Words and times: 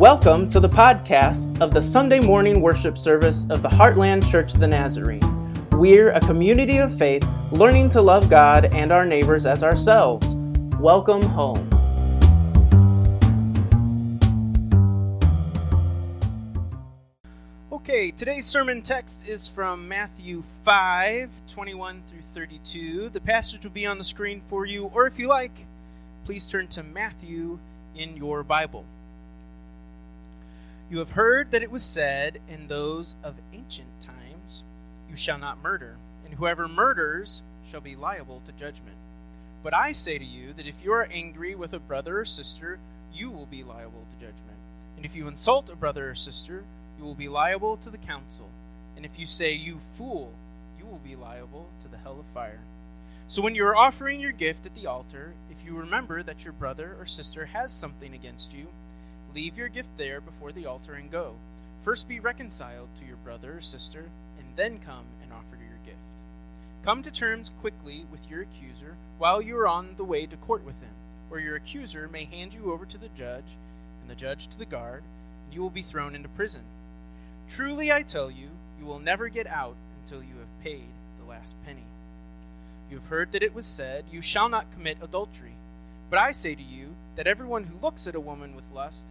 Welcome 0.00 0.48
to 0.48 0.60
the 0.60 0.68
podcast 0.68 1.60
of 1.60 1.74
the 1.74 1.82
Sunday 1.82 2.20
morning 2.20 2.62
worship 2.62 2.96
service 2.96 3.44
of 3.50 3.60
the 3.60 3.68
Heartland 3.68 4.26
Church 4.30 4.54
of 4.54 4.60
the 4.60 4.66
Nazarene. 4.66 5.20
We're 5.72 6.12
a 6.12 6.20
community 6.20 6.78
of 6.78 6.96
faith 6.96 7.28
learning 7.52 7.90
to 7.90 8.00
love 8.00 8.30
God 8.30 8.64
and 8.74 8.92
our 8.92 9.04
neighbors 9.04 9.44
as 9.44 9.62
ourselves. 9.62 10.26
Welcome 10.78 11.20
home. 11.20 11.68
Okay, 17.70 18.10
today's 18.10 18.46
sermon 18.46 18.80
text 18.80 19.28
is 19.28 19.48
from 19.48 19.86
Matthew 19.86 20.42
5 20.64 21.28
21 21.46 22.02
through 22.08 22.22
32. 22.22 23.10
The 23.10 23.20
passage 23.20 23.64
will 23.64 23.70
be 23.70 23.84
on 23.84 23.98
the 23.98 24.04
screen 24.04 24.40
for 24.48 24.64
you, 24.64 24.86
or 24.94 25.06
if 25.06 25.18
you 25.18 25.28
like, 25.28 25.66
please 26.24 26.46
turn 26.46 26.68
to 26.68 26.82
Matthew 26.82 27.58
in 27.94 28.16
your 28.16 28.42
Bible. 28.42 28.86
You 30.90 30.98
have 30.98 31.10
heard 31.10 31.52
that 31.52 31.62
it 31.62 31.70
was 31.70 31.84
said 31.84 32.40
in 32.48 32.66
those 32.66 33.14
of 33.22 33.36
ancient 33.52 34.00
times, 34.00 34.64
You 35.08 35.14
shall 35.14 35.38
not 35.38 35.62
murder, 35.62 35.94
and 36.24 36.34
whoever 36.34 36.66
murders 36.66 37.44
shall 37.64 37.80
be 37.80 37.94
liable 37.94 38.42
to 38.44 38.52
judgment. 38.52 38.96
But 39.62 39.72
I 39.72 39.92
say 39.92 40.18
to 40.18 40.24
you 40.24 40.52
that 40.54 40.66
if 40.66 40.82
you 40.82 40.92
are 40.92 41.06
angry 41.12 41.54
with 41.54 41.72
a 41.74 41.78
brother 41.78 42.18
or 42.18 42.24
sister, 42.24 42.80
you 43.14 43.30
will 43.30 43.46
be 43.46 43.62
liable 43.62 44.04
to 44.10 44.26
judgment. 44.26 44.58
And 44.96 45.06
if 45.06 45.14
you 45.14 45.28
insult 45.28 45.70
a 45.70 45.76
brother 45.76 46.10
or 46.10 46.16
sister, 46.16 46.64
you 46.98 47.04
will 47.04 47.14
be 47.14 47.28
liable 47.28 47.76
to 47.76 47.90
the 47.90 47.96
council. 47.96 48.48
And 48.96 49.04
if 49.04 49.16
you 49.16 49.26
say, 49.26 49.52
You 49.52 49.78
fool, 49.96 50.32
you 50.76 50.86
will 50.86 51.00
be 51.04 51.14
liable 51.14 51.68
to 51.82 51.88
the 51.88 51.98
hell 51.98 52.18
of 52.18 52.26
fire. 52.26 52.58
So 53.28 53.42
when 53.42 53.54
you 53.54 53.64
are 53.64 53.76
offering 53.76 54.18
your 54.18 54.32
gift 54.32 54.66
at 54.66 54.74
the 54.74 54.88
altar, 54.88 55.34
if 55.52 55.64
you 55.64 55.76
remember 55.76 56.24
that 56.24 56.44
your 56.44 56.52
brother 56.52 56.96
or 56.98 57.06
sister 57.06 57.46
has 57.46 57.70
something 57.70 58.12
against 58.12 58.52
you, 58.52 58.66
Leave 59.34 59.56
your 59.56 59.68
gift 59.68 59.90
there 59.96 60.20
before 60.20 60.50
the 60.50 60.66
altar 60.66 60.94
and 60.94 61.10
go. 61.10 61.34
First 61.82 62.08
be 62.08 62.18
reconciled 62.18 62.88
to 62.96 63.06
your 63.06 63.16
brother 63.16 63.58
or 63.58 63.60
sister, 63.60 64.10
and 64.38 64.46
then 64.56 64.78
come 64.78 65.04
and 65.22 65.32
offer 65.32 65.56
your 65.56 65.78
gift. 65.84 65.98
Come 66.84 67.02
to 67.02 67.10
terms 67.10 67.52
quickly 67.60 68.04
with 68.10 68.28
your 68.28 68.42
accuser 68.42 68.96
while 69.18 69.40
you 69.40 69.56
are 69.58 69.68
on 69.68 69.94
the 69.96 70.04
way 70.04 70.26
to 70.26 70.36
court 70.36 70.64
with 70.64 70.80
him, 70.80 70.90
or 71.30 71.38
your 71.38 71.56
accuser 71.56 72.08
may 72.08 72.24
hand 72.24 72.54
you 72.54 72.72
over 72.72 72.84
to 72.86 72.98
the 72.98 73.08
judge, 73.16 73.56
and 74.00 74.10
the 74.10 74.14
judge 74.14 74.48
to 74.48 74.58
the 74.58 74.66
guard, 74.66 75.02
and 75.44 75.54
you 75.54 75.60
will 75.62 75.70
be 75.70 75.82
thrown 75.82 76.14
into 76.14 76.28
prison. 76.30 76.62
Truly 77.48 77.92
I 77.92 78.02
tell 78.02 78.30
you, 78.30 78.48
you 78.80 78.86
will 78.86 78.98
never 78.98 79.28
get 79.28 79.46
out 79.46 79.76
until 80.02 80.22
you 80.22 80.34
have 80.40 80.64
paid 80.64 80.88
the 81.22 81.30
last 81.30 81.56
penny. 81.64 81.84
You 82.90 82.96
have 82.96 83.06
heard 83.06 83.30
that 83.32 83.42
it 83.44 83.54
was 83.54 83.66
said, 83.66 84.04
You 84.10 84.20
shall 84.20 84.48
not 84.48 84.72
commit 84.72 84.98
adultery. 85.00 85.54
But 86.10 86.18
I 86.18 86.32
say 86.32 86.56
to 86.56 86.62
you 86.62 86.88
that 87.14 87.28
everyone 87.28 87.64
who 87.64 87.78
looks 87.80 88.08
at 88.08 88.16
a 88.16 88.20
woman 88.20 88.56
with 88.56 88.64
lust 88.74 89.10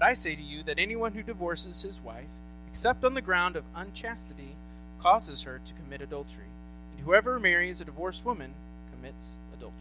But 0.00 0.08
I 0.08 0.14
say 0.14 0.34
to 0.34 0.42
you 0.42 0.62
that 0.62 0.78
anyone 0.78 1.12
who 1.12 1.22
divorces 1.22 1.82
his 1.82 2.00
wife, 2.00 2.24
except 2.70 3.04
on 3.04 3.12
the 3.12 3.20
ground 3.20 3.54
of 3.54 3.64
unchastity, 3.76 4.56
causes 4.98 5.42
her 5.42 5.60
to 5.62 5.74
commit 5.74 6.00
adultery. 6.00 6.48
And 6.96 7.04
whoever 7.04 7.38
marries 7.38 7.82
a 7.82 7.84
divorced 7.84 8.24
woman 8.24 8.54
commits 8.92 9.36
adultery. 9.52 9.76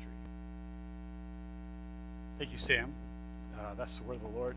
Thank 2.37 2.51
you, 2.51 2.57
Sam. 2.57 2.91
Uh, 3.57 3.75
that's 3.77 3.97
the 3.97 4.03
word 4.03 4.15
of 4.15 4.21
the 4.23 4.37
Lord. 4.37 4.55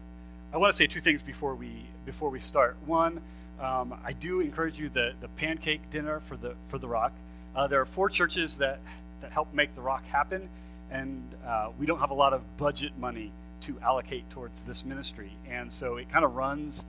I 0.52 0.56
want 0.56 0.72
to 0.72 0.76
say 0.76 0.88
two 0.88 1.00
things 1.00 1.22
before 1.22 1.54
we 1.54 1.86
before 2.04 2.28
we 2.28 2.40
start. 2.40 2.76
One, 2.84 3.20
um, 3.60 3.94
I 4.04 4.12
do 4.12 4.40
encourage 4.40 4.80
you 4.80 4.88
the 4.88 5.12
the 5.20 5.28
pancake 5.28 5.90
dinner 5.90 6.20
for 6.20 6.36
the 6.36 6.54
for 6.68 6.78
the 6.78 6.88
Rock. 6.88 7.12
Uh, 7.54 7.68
there 7.68 7.80
are 7.80 7.86
four 7.86 8.10
churches 8.10 8.58
that 8.58 8.80
that 9.20 9.30
help 9.30 9.54
make 9.54 9.74
the 9.76 9.80
Rock 9.80 10.04
happen, 10.06 10.48
and 10.90 11.22
uh, 11.46 11.70
we 11.78 11.86
don't 11.86 12.00
have 12.00 12.10
a 12.10 12.14
lot 12.14 12.32
of 12.32 12.42
budget 12.56 12.98
money 12.98 13.30
to 13.62 13.78
allocate 13.80 14.28
towards 14.30 14.62
this 14.64 14.84
ministry. 14.84 15.32
And 15.48 15.72
so 15.72 15.96
it 15.96 16.10
kind 16.10 16.24
of 16.24 16.34
runs 16.34 16.84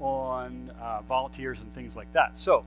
on 0.00 0.72
uh, 0.80 1.02
volunteers 1.02 1.60
and 1.60 1.72
things 1.74 1.96
like 1.96 2.12
that. 2.12 2.38
So 2.38 2.64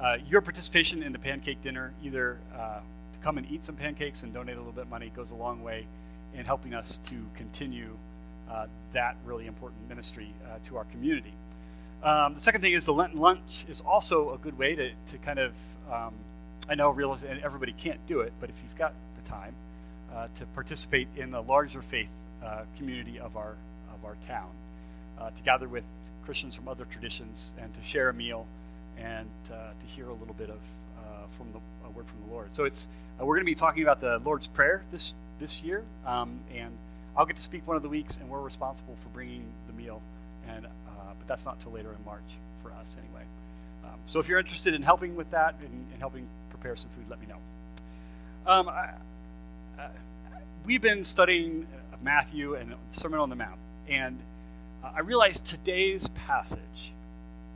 uh, 0.00 0.16
your 0.28 0.40
participation 0.40 1.02
in 1.02 1.12
the 1.12 1.18
pancake 1.18 1.62
dinner, 1.62 1.92
either 2.02 2.38
uh, 2.56 2.78
to 2.78 3.18
come 3.22 3.38
and 3.38 3.46
eat 3.50 3.64
some 3.66 3.76
pancakes 3.76 4.22
and 4.22 4.32
donate 4.32 4.56
a 4.56 4.58
little 4.58 4.72
bit 4.72 4.84
of 4.84 4.90
money, 4.90 5.12
goes 5.14 5.30
a 5.30 5.34
long 5.34 5.62
way 5.62 5.86
in 6.34 6.44
helping 6.44 6.74
us 6.74 6.98
to 6.98 7.26
continue 7.34 7.96
uh, 8.50 8.66
that 8.92 9.16
really 9.24 9.46
important 9.46 9.88
ministry 9.88 10.32
uh, 10.46 10.58
to 10.66 10.76
our 10.76 10.84
community. 10.84 11.32
Um, 12.02 12.34
the 12.34 12.40
second 12.40 12.62
thing 12.62 12.72
is 12.72 12.86
the 12.86 12.94
Lenten 12.94 13.18
lunch 13.18 13.66
is 13.68 13.82
also 13.82 14.32
a 14.32 14.38
good 14.38 14.56
way 14.56 14.74
to, 14.74 14.90
to 15.08 15.18
kind 15.18 15.38
of, 15.38 15.52
um, 15.92 16.14
I 16.68 16.74
know 16.74 16.90
realize, 16.90 17.22
everybody 17.42 17.72
can't 17.72 18.04
do 18.06 18.20
it, 18.20 18.32
but 18.40 18.48
if 18.48 18.56
you've 18.62 18.76
got 18.76 18.94
the 19.22 19.28
time, 19.28 19.54
uh, 20.14 20.28
to 20.34 20.46
participate 20.46 21.08
in 21.16 21.30
the 21.30 21.42
larger 21.42 21.82
faith 21.82 22.08
uh, 22.44 22.62
community 22.76 23.18
of 23.18 23.36
our 23.36 23.56
of 23.94 24.04
our 24.04 24.16
town, 24.26 24.50
uh, 25.18 25.30
to 25.30 25.42
gather 25.42 25.68
with 25.68 25.84
Christians 26.24 26.54
from 26.54 26.68
other 26.68 26.84
traditions 26.84 27.52
and 27.60 27.72
to 27.74 27.82
share 27.82 28.08
a 28.08 28.14
meal 28.14 28.46
and 28.98 29.28
uh, 29.50 29.54
to 29.78 29.86
hear 29.86 30.08
a 30.08 30.14
little 30.14 30.34
bit 30.34 30.50
of 30.50 30.58
uh, 30.98 31.26
from 31.36 31.52
the 31.52 31.58
a 31.86 31.90
word 31.90 32.06
from 32.06 32.20
the 32.26 32.32
Lord. 32.32 32.54
So 32.54 32.64
it's 32.64 32.88
we're 33.18 33.36
going 33.36 33.40
to 33.40 33.44
be 33.44 33.54
talking 33.54 33.82
about 33.82 34.00
the 34.00 34.18
Lord's 34.24 34.46
Prayer 34.46 34.82
this 34.92 35.14
this 35.38 35.62
year, 35.62 35.84
um, 36.06 36.40
and 36.54 36.76
I'll 37.16 37.26
get 37.26 37.36
to 37.36 37.42
speak 37.42 37.66
one 37.66 37.76
of 37.76 37.82
the 37.82 37.88
weeks, 37.88 38.16
and 38.16 38.28
we're 38.28 38.40
responsible 38.40 38.96
for 39.02 39.08
bringing 39.10 39.44
the 39.66 39.72
meal, 39.72 40.00
and 40.48 40.66
but 41.18 41.28
that's 41.28 41.44
not 41.44 41.60
till 41.60 41.72
later 41.72 41.90
in 41.90 42.04
March 42.04 42.22
for 42.62 42.70
us 42.72 42.86
anyway. 42.98 43.24
Um, 43.84 43.98
so 44.06 44.18
if 44.20 44.28
you're 44.28 44.38
interested 44.38 44.74
in 44.74 44.82
helping 44.82 45.16
with 45.16 45.30
that 45.30 45.54
and, 45.60 45.86
and 45.92 46.00
helping 46.00 46.26
prepare 46.50 46.76
some 46.76 46.88
food, 46.90 47.04
let 47.08 47.20
me 47.20 47.26
know. 47.26 47.36
Um, 48.46 48.68
I, 48.68 48.90
we've 50.64 50.82
been 50.82 51.04
studying 51.04 51.66
Matthew 52.02 52.54
and 52.54 52.72
the 52.72 52.76
Sermon 52.90 53.20
on 53.20 53.30
the 53.30 53.36
Mount. 53.36 53.58
And 53.88 54.18
uh, 54.82 54.90
I 54.96 55.00
realize 55.00 55.40
today's 55.40 56.08
passage 56.08 56.92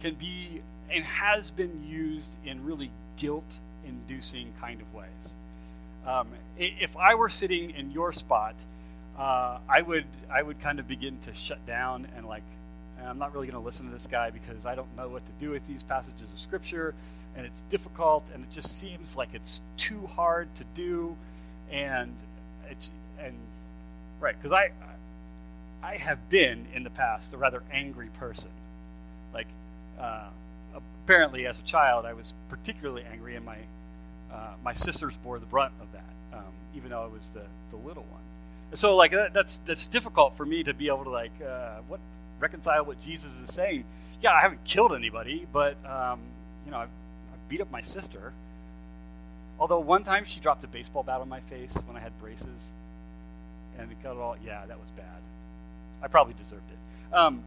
can 0.00 0.14
be 0.14 0.62
and 0.90 1.04
has 1.04 1.50
been 1.50 1.84
used 1.88 2.30
in 2.44 2.64
really 2.64 2.90
guilt 3.16 3.58
inducing 3.86 4.52
kind 4.60 4.80
of 4.80 4.94
ways. 4.94 5.34
Um, 6.06 6.28
if 6.58 6.96
I 6.96 7.14
were 7.14 7.28
sitting 7.28 7.70
in 7.70 7.90
your 7.90 8.12
spot, 8.12 8.54
uh, 9.18 9.58
I 9.68 9.82
would 9.82 10.06
I 10.30 10.42
would 10.42 10.60
kind 10.60 10.78
of 10.78 10.88
begin 10.88 11.18
to 11.20 11.34
shut 11.34 11.64
down 11.66 12.06
and 12.16 12.26
like 12.26 12.42
I'm 13.04 13.18
not 13.18 13.34
really 13.34 13.46
going 13.46 13.60
to 13.60 13.64
listen 13.64 13.86
to 13.86 13.92
this 13.92 14.06
guy 14.06 14.30
because 14.30 14.66
I 14.66 14.74
don't 14.74 14.94
know 14.96 15.08
what 15.08 15.24
to 15.26 15.32
do 15.38 15.50
with 15.50 15.66
these 15.66 15.82
passages 15.82 16.22
of 16.32 16.38
scripture 16.38 16.94
and 17.36 17.46
it's 17.46 17.62
difficult 17.62 18.30
and 18.32 18.44
it 18.44 18.50
just 18.50 18.78
seems 18.78 19.16
like 19.16 19.30
it's 19.32 19.60
too 19.76 20.06
hard 20.06 20.54
to 20.56 20.64
do 20.74 21.16
and 21.70 22.14
it's 22.70 22.90
and 23.18 23.34
Right, 24.24 24.34
because 24.40 24.56
I, 24.56 24.70
I 25.86 25.98
have 25.98 26.30
been 26.30 26.64
in 26.72 26.82
the 26.82 26.88
past 26.88 27.34
a 27.34 27.36
rather 27.36 27.62
angry 27.70 28.08
person. 28.18 28.48
Like, 29.34 29.48
uh, 30.00 30.28
apparently, 30.74 31.46
as 31.46 31.58
a 31.58 31.62
child, 31.62 32.06
I 32.06 32.14
was 32.14 32.32
particularly 32.48 33.04
angry, 33.04 33.36
and 33.36 33.44
my 33.44 33.58
uh, 34.32 34.54
my 34.64 34.72
sisters 34.72 35.14
bore 35.18 35.38
the 35.38 35.44
brunt 35.44 35.74
of 35.78 35.88
that, 35.92 36.38
um, 36.38 36.54
even 36.74 36.88
though 36.88 37.02
I 37.02 37.06
was 37.06 37.28
the, 37.34 37.42
the 37.70 37.76
little 37.86 38.04
one. 38.04 38.22
And 38.70 38.78
so, 38.78 38.96
like, 38.96 39.10
that, 39.10 39.34
that's 39.34 39.58
that's 39.66 39.86
difficult 39.86 40.38
for 40.38 40.46
me 40.46 40.62
to 40.62 40.72
be 40.72 40.86
able 40.86 41.04
to 41.04 41.10
like 41.10 41.38
uh, 41.46 41.80
what 41.86 42.00
reconcile 42.40 42.82
what 42.82 43.02
Jesus 43.02 43.32
is 43.42 43.52
saying. 43.52 43.84
Yeah, 44.22 44.32
I 44.32 44.40
haven't 44.40 44.64
killed 44.64 44.94
anybody, 44.94 45.46
but 45.52 45.76
um, 45.84 46.20
you 46.64 46.70
know, 46.70 46.78
I've, 46.78 46.88
I've 47.34 47.48
beat 47.50 47.60
up 47.60 47.70
my 47.70 47.82
sister. 47.82 48.32
Although 49.60 49.80
one 49.80 50.02
time 50.02 50.24
she 50.24 50.40
dropped 50.40 50.64
a 50.64 50.66
baseball 50.66 51.02
bat 51.02 51.20
on 51.20 51.28
my 51.28 51.40
face 51.40 51.76
when 51.86 51.94
I 51.94 52.00
had 52.00 52.18
braces, 52.18 52.72
and 53.78 53.90
it 53.90 54.02
got 54.02 54.16
all. 54.16 54.36
Yeah, 54.44 54.64
that 54.66 54.78
was 54.78 54.90
bad. 54.96 55.06
I 56.02 56.08
probably 56.08 56.34
deserved 56.34 56.62
it. 56.70 57.14
Um, 57.14 57.42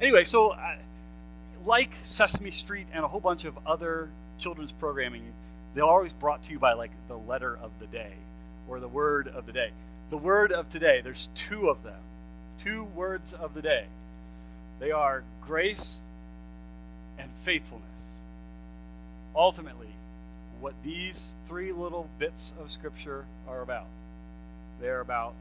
anyway, 0.00 0.24
so 0.24 0.50
uh, 0.50 0.76
like 1.64 1.92
Sesame 2.02 2.50
Street 2.50 2.86
and 2.92 3.04
a 3.04 3.08
whole 3.08 3.20
bunch 3.20 3.44
of 3.44 3.58
other 3.66 4.10
children's 4.38 4.72
programming, 4.72 5.32
they're 5.74 5.84
always 5.84 6.12
brought 6.12 6.42
to 6.44 6.52
you 6.52 6.58
by 6.58 6.72
like 6.72 6.90
the 7.08 7.16
letter 7.16 7.58
of 7.62 7.70
the 7.80 7.86
day 7.86 8.12
or 8.68 8.80
the 8.80 8.88
word 8.88 9.28
of 9.28 9.46
the 9.46 9.52
day. 9.52 9.70
The 10.10 10.16
word 10.16 10.52
of 10.52 10.68
today, 10.68 11.00
there's 11.02 11.28
two 11.34 11.68
of 11.68 11.82
them, 11.82 12.00
two 12.62 12.84
words 12.84 13.32
of 13.32 13.54
the 13.54 13.62
day. 13.62 13.86
They 14.80 14.90
are 14.90 15.22
grace 15.46 16.00
and 17.18 17.28
faithfulness. 17.42 17.86
Ultimately, 19.34 19.88
what 20.60 20.74
these 20.84 21.30
three 21.46 21.72
little 21.72 22.08
bits 22.18 22.52
of 22.60 22.70
scripture 22.70 23.26
are 23.48 23.62
about. 23.62 23.86
They're 24.80 25.00
about 25.00 25.34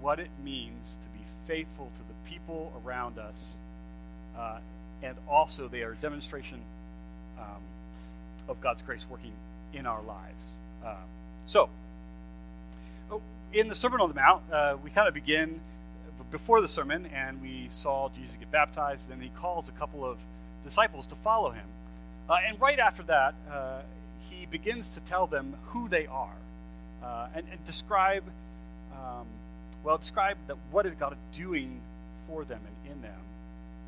what 0.00 0.18
it 0.18 0.30
means 0.42 0.96
to 1.02 1.18
be 1.18 1.24
faithful 1.46 1.90
to 1.96 1.98
the 2.00 2.30
people 2.30 2.72
around 2.84 3.18
us 3.18 3.56
uh, 4.38 4.58
and 5.02 5.16
also 5.28 5.68
they 5.68 5.82
are 5.82 5.92
a 5.92 5.96
demonstration 5.96 6.60
um, 7.38 7.62
of 8.48 8.60
God's 8.60 8.82
grace 8.82 9.04
working 9.10 9.32
in 9.72 9.86
our 9.86 10.02
lives. 10.02 10.54
Uh, 10.84 10.94
so, 11.46 11.68
oh, 13.10 13.20
in 13.52 13.68
the 13.68 13.74
Sermon 13.74 14.00
on 14.00 14.08
the 14.08 14.14
Mount, 14.14 14.42
uh, 14.52 14.76
we 14.82 14.90
kind 14.90 15.08
of 15.08 15.14
begin 15.14 15.60
before 16.30 16.60
the 16.60 16.68
sermon, 16.68 17.06
and 17.06 17.40
we 17.42 17.66
saw 17.70 18.08
Jesus 18.10 18.36
get 18.36 18.50
baptized. 18.50 19.08
Then 19.08 19.20
he 19.20 19.30
calls 19.30 19.68
a 19.68 19.72
couple 19.72 20.04
of 20.04 20.18
disciples 20.62 21.06
to 21.08 21.14
follow 21.16 21.50
him. 21.50 21.64
Uh, 22.28 22.36
and 22.46 22.60
right 22.60 22.78
after 22.78 23.02
that, 23.04 23.34
uh, 23.50 23.80
he 24.28 24.46
begins 24.46 24.90
to 24.90 25.00
tell 25.00 25.26
them 25.26 25.56
who 25.66 25.88
they 25.88 26.06
are 26.06 26.34
uh, 27.02 27.28
and, 27.34 27.46
and, 27.50 27.64
describe, 27.64 28.22
um, 28.92 29.26
well, 29.82 29.98
describe 29.98 30.36
that 30.46 30.56
what 30.70 30.86
is 30.86 30.94
God 30.94 31.16
doing 31.34 31.80
for 32.26 32.44
them 32.44 32.60
and 32.66 32.92
in 32.92 33.02
them 33.02 33.20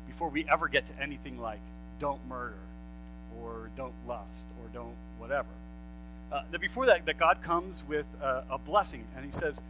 before 0.07 0.29
we 0.29 0.47
ever 0.49 0.67
get 0.67 0.85
to 0.87 1.01
anything 1.01 1.39
like 1.39 1.59
don't 1.99 2.25
murder 2.27 2.57
or 3.41 3.69
don't 3.77 3.93
lust 4.07 4.45
or 4.61 4.69
don't 4.73 4.95
whatever. 5.17 5.49
Uh, 6.31 6.43
that 6.51 6.61
before 6.61 6.85
that, 6.87 7.05
that 7.05 7.17
God 7.17 7.41
comes 7.41 7.83
with 7.87 8.05
a 8.21 8.57
blessing, 8.57 9.05
and 9.15 9.25
He 9.25 9.31
says, 9.31 9.61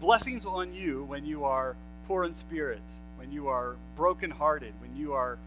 "Blessings 0.00 0.46
on 0.46 0.74
you 0.74 1.04
when 1.04 1.26
you 1.26 1.44
are 1.44 1.76
poor 2.08 2.24
in 2.24 2.34
spirit, 2.34 2.80
when 3.16 3.32
you 3.32 3.48
are 3.48 3.76
brokenhearted, 3.96 4.72
when 4.80 4.96
you 4.96 5.12
are 5.12 5.38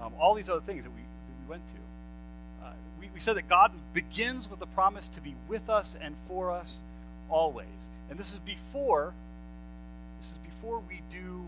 um, 0.00 0.12
all 0.20 0.34
these 0.34 0.48
other 0.48 0.60
things 0.60 0.84
that 0.84 0.90
we 0.90 1.00
that 1.00 1.46
we 1.46 1.50
went 1.50 1.62
to." 1.68 2.66
Uh, 2.66 2.72
we, 3.00 3.08
we 3.14 3.20
said 3.20 3.36
that 3.36 3.48
God 3.48 3.72
begins 3.94 4.50
with 4.50 4.60
a 4.60 4.66
promise 4.66 5.08
to 5.08 5.20
be 5.20 5.34
with 5.48 5.70
us 5.70 5.96
and 6.00 6.14
for 6.28 6.50
us 6.50 6.80
always, 7.30 7.88
and 8.10 8.18
this 8.18 8.32
is 8.32 8.40
before 8.40 9.14
before 10.60 10.82
we 10.88 11.00
do 11.10 11.46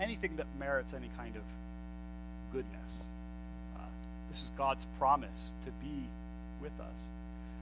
anything 0.00 0.36
that 0.36 0.46
merits 0.58 0.92
any 0.94 1.10
kind 1.16 1.34
of 1.34 1.42
goodness. 2.52 3.02
Uh, 3.76 3.80
this 4.30 4.42
is 4.42 4.52
God's 4.56 4.86
promise 4.98 5.52
to 5.64 5.70
be 5.84 6.04
with 6.60 6.72
us. 6.80 7.08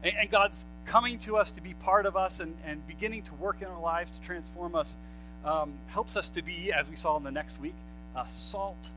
And, 0.03 0.13
and, 0.21 0.31
God's 0.31 0.67
coming 0.85 1.19
to 1.21 1.37
us 1.37 1.53
to 1.53 1.63
be 1.63 1.73
part 1.75 2.05
of 2.05 2.17
us 2.17 2.41
and, 2.41 2.55
and 2.67 2.87
beginning 2.87 3.23
to 3.23 3.35
work 3.35 3.63
in 3.63 3.69
our 3.69 3.81
lives 3.81 4.11
to 4.19 4.27
transform 4.27 4.75
us 4.75 4.95
um, 5.45 5.75
helps 5.87 6.17
us 6.17 6.29
to 6.31 6.43
be, 6.43 6.73
as 6.73 6.89
we 6.89 6.97
saw 6.97 7.17
in 7.17 7.23
the 7.23 7.31
next 7.31 7.59
week, 7.61 7.75
uh, 8.15 8.27
salt 8.27 8.91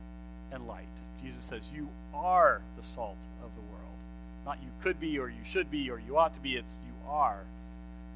and 0.52 0.66
light. 0.66 0.84
Jesus 1.22 1.44
says, 1.44 1.62
You 1.74 1.88
are 2.12 2.60
the 2.76 2.84
salt 2.84 3.16
of 3.42 3.50
the 3.54 3.62
world. 3.62 3.96
Not 4.44 4.58
you 4.62 4.68
could 4.82 5.00
be, 5.00 5.18
or 5.18 5.28
you 5.28 5.44
should 5.44 5.70
be, 5.70 5.90
or 5.90 5.98
you 5.98 6.18
ought 6.18 6.34
to 6.34 6.40
be. 6.40 6.56
It's 6.56 6.74
you 6.86 7.10
are. 7.10 7.40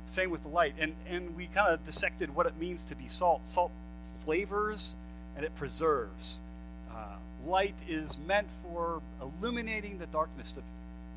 Same 0.07 0.31
with 0.31 0.43
the 0.43 0.49
light. 0.49 0.75
And, 0.79 0.95
and 1.09 1.37
we 1.37 1.47
kind 1.47 1.73
of 1.73 1.85
dissected 1.85 2.35
what 2.35 2.47
it 2.47 2.59
means 2.59 2.85
to 2.87 2.95
be 2.95 3.09
salt. 3.09 3.47
Salt 3.47 3.73
flavors 4.25 4.95
and 5.37 5.45
it 5.45 5.55
preserves. 5.57 6.39
Uh, 6.91 7.17
light 7.47 7.75
is 7.89 8.17
meant 8.27 8.49
for 8.63 9.01
illuminating 9.21 9.99
the 9.99 10.07
darkness, 10.07 10.57
of 10.57 10.63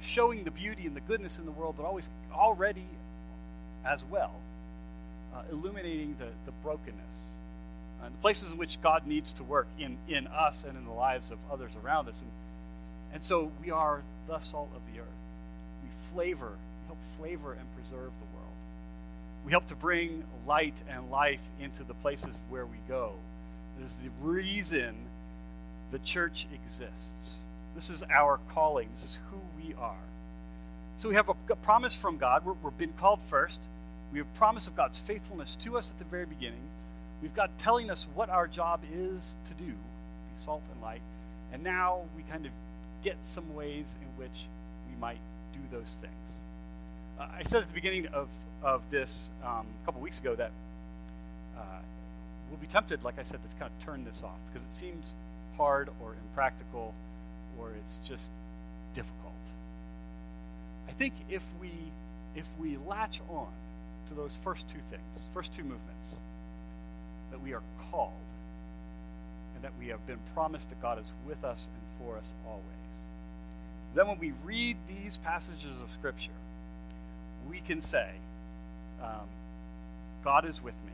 showing 0.01 0.43
the 0.43 0.51
beauty 0.51 0.85
and 0.85 0.95
the 0.95 1.01
goodness 1.01 1.37
in 1.37 1.45
the 1.45 1.51
world, 1.51 1.75
but 1.77 1.85
always 1.85 2.09
already 2.33 2.87
as 3.85 4.03
well, 4.09 4.31
uh, 5.33 5.41
illuminating 5.51 6.15
the, 6.17 6.27
the 6.45 6.51
brokenness. 6.63 7.01
And 8.03 8.13
the 8.13 8.19
places 8.19 8.51
in 8.51 8.57
which 8.57 8.81
God 8.81 9.07
needs 9.07 9.33
to 9.33 9.43
work 9.43 9.67
in, 9.79 9.97
in 10.07 10.27
us 10.27 10.63
and 10.67 10.77
in 10.77 10.85
the 10.85 10.91
lives 10.91 11.31
of 11.31 11.37
others 11.51 11.71
around 11.83 12.07
us. 12.07 12.21
And, 12.21 12.31
and 13.13 13.23
so 13.23 13.51
we 13.63 13.71
are 13.71 14.01
the 14.27 14.39
salt 14.39 14.69
of 14.75 14.81
the 14.93 14.99
earth. 14.99 15.07
We 15.81 15.89
flavor, 16.13 16.51
we 16.51 16.87
help 16.87 16.99
flavor 17.17 17.53
and 17.53 17.63
preserve 17.75 18.11
the 18.11 18.34
world. 18.34 18.34
We 19.45 19.51
help 19.51 19.67
to 19.67 19.75
bring 19.75 20.23
light 20.47 20.81
and 20.89 21.11
life 21.11 21.41
into 21.61 21.83
the 21.83 21.93
places 21.93 22.41
where 22.49 22.65
we 22.65 22.77
go. 22.87 23.13
This 23.79 23.91
is 23.91 23.97
the 23.99 24.09
reason 24.21 24.95
the 25.91 25.99
church 25.99 26.47
exists. 26.53 27.37
This 27.75 27.89
is 27.89 28.03
our 28.09 28.39
calling. 28.53 28.89
This 28.93 29.03
is 29.03 29.19
who 29.29 29.37
we 29.61 29.75
are. 29.75 29.93
So 30.99 31.09
we 31.09 31.15
have 31.15 31.29
a, 31.29 31.55
promise 31.55 31.93
from 31.93 32.17
God. 32.17 32.45
We're, 32.45 32.53
we're 32.53 32.71
been 32.71 32.93
called 32.93 33.19
first. 33.29 33.61
We 34.11 34.19
have 34.19 34.27
a 34.33 34.37
promise 34.37 34.65
of 34.65 34.75
God's 34.75 34.99
faithfulness 34.99 35.55
to 35.57 35.77
us 35.77 35.91
at 35.91 35.99
the 35.99 36.05
very 36.05 36.25
beginning. 36.25 36.63
We've 37.21 37.35
got 37.35 37.57
telling 37.57 37.91
us 37.91 38.07
what 38.15 38.29
our 38.29 38.47
job 38.47 38.81
is 38.93 39.35
to 39.45 39.53
do, 39.53 39.65
be 39.71 40.43
salt 40.43 40.63
and 40.73 40.81
light. 40.81 41.01
And 41.53 41.63
now 41.63 42.01
we 42.15 42.23
kind 42.23 42.45
of 42.45 42.51
get 43.03 43.17
some 43.21 43.53
ways 43.53 43.93
in 44.01 44.07
which 44.23 44.45
we 44.89 44.99
might 44.99 45.19
do 45.53 45.59
those 45.71 45.97
things. 46.01 46.13
Uh, 47.19 47.27
I 47.33 47.43
said 47.43 47.61
at 47.61 47.67
the 47.67 47.73
beginning 47.73 48.07
of, 48.07 48.27
of 48.61 48.81
this 48.91 49.29
um, 49.43 49.65
a 49.81 49.85
couple 49.85 50.01
weeks 50.01 50.19
ago 50.19 50.35
that 50.35 50.51
uh, 51.57 51.61
we'll 52.49 52.59
be 52.59 52.67
tempted, 52.67 53.03
like 53.03 53.17
I 53.17 53.23
said, 53.23 53.39
to 53.49 53.55
kind 53.57 53.71
of 53.71 53.85
turn 53.85 54.03
this 54.03 54.21
off 54.23 54.37
because 54.51 54.67
it 54.67 54.73
seems 54.73 55.13
hard 55.55 55.89
or 56.01 56.15
impractical 56.29 56.93
or 57.57 57.71
it's 57.71 57.99
just 58.05 58.29
difficult. 58.93 59.33
I 60.89 60.91
think 60.91 61.13
if 61.29 61.43
we 61.61 61.71
if 62.35 62.45
we 62.59 62.77
latch 62.85 63.21
on 63.29 63.47
to 64.09 64.13
those 64.13 64.37
first 64.43 64.67
two 64.67 64.79
things, 64.89 65.01
first 65.33 65.55
two 65.55 65.63
movements, 65.63 66.15
that 67.31 67.41
we 67.41 67.53
are 67.53 67.61
called 67.91 68.11
and 69.55 69.63
that 69.63 69.71
we 69.79 69.87
have 69.87 70.05
been 70.05 70.19
promised 70.33 70.67
that 70.69 70.81
God 70.81 70.99
is 70.99 71.05
with 71.25 71.45
us 71.45 71.67
and 71.73 72.05
for 72.07 72.17
us 72.17 72.33
always. 72.45 72.65
Then 73.95 74.07
when 74.07 74.19
we 74.19 74.33
read 74.43 74.75
these 74.89 75.15
passages 75.15 75.71
of 75.81 75.89
Scripture, 75.97 76.31
we 77.49 77.59
can 77.59 77.81
say, 77.81 78.09
um, 79.01 79.27
God 80.23 80.45
is 80.45 80.61
with 80.61 80.73
me. 80.85 80.91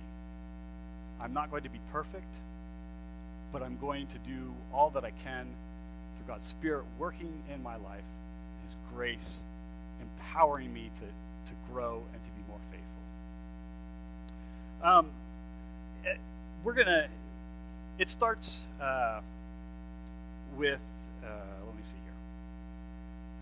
I'm 1.22 1.34
not 1.34 1.52
going 1.52 1.64
to 1.64 1.70
be 1.70 1.80
perfect, 1.92 2.34
but 3.54 3.62
I'm 3.62 3.78
going 3.80 4.08
to 4.08 4.18
do 4.20 4.54
all 4.74 4.90
that 4.92 5.04
I 5.04 5.12
can 5.24 5.46
through 6.18 6.34
God's 6.34 6.48
Spirit 6.48 6.84
working 6.98 7.44
in 7.54 7.62
my 7.64 7.76
life, 7.76 8.04
His 8.68 8.76
grace 8.94 9.40
empowering 10.02 10.74
me 10.74 10.90
to, 10.96 11.06
to 11.06 11.56
grow 11.72 12.04
and 12.14 12.22
to 12.22 12.30
be 12.32 12.44
more 12.50 12.60
faithful. 12.72 12.88
Um, 14.90 15.12
it, 16.04 16.20
we're 16.64 16.74
going 16.74 16.88
to, 16.88 17.08
it 17.98 18.10
starts 18.10 18.64
uh, 18.82 19.22
with, 20.58 20.82
uh, 21.24 21.28
let 21.66 21.76
me 21.76 21.84
see 21.84 21.98
here. 22.04 22.11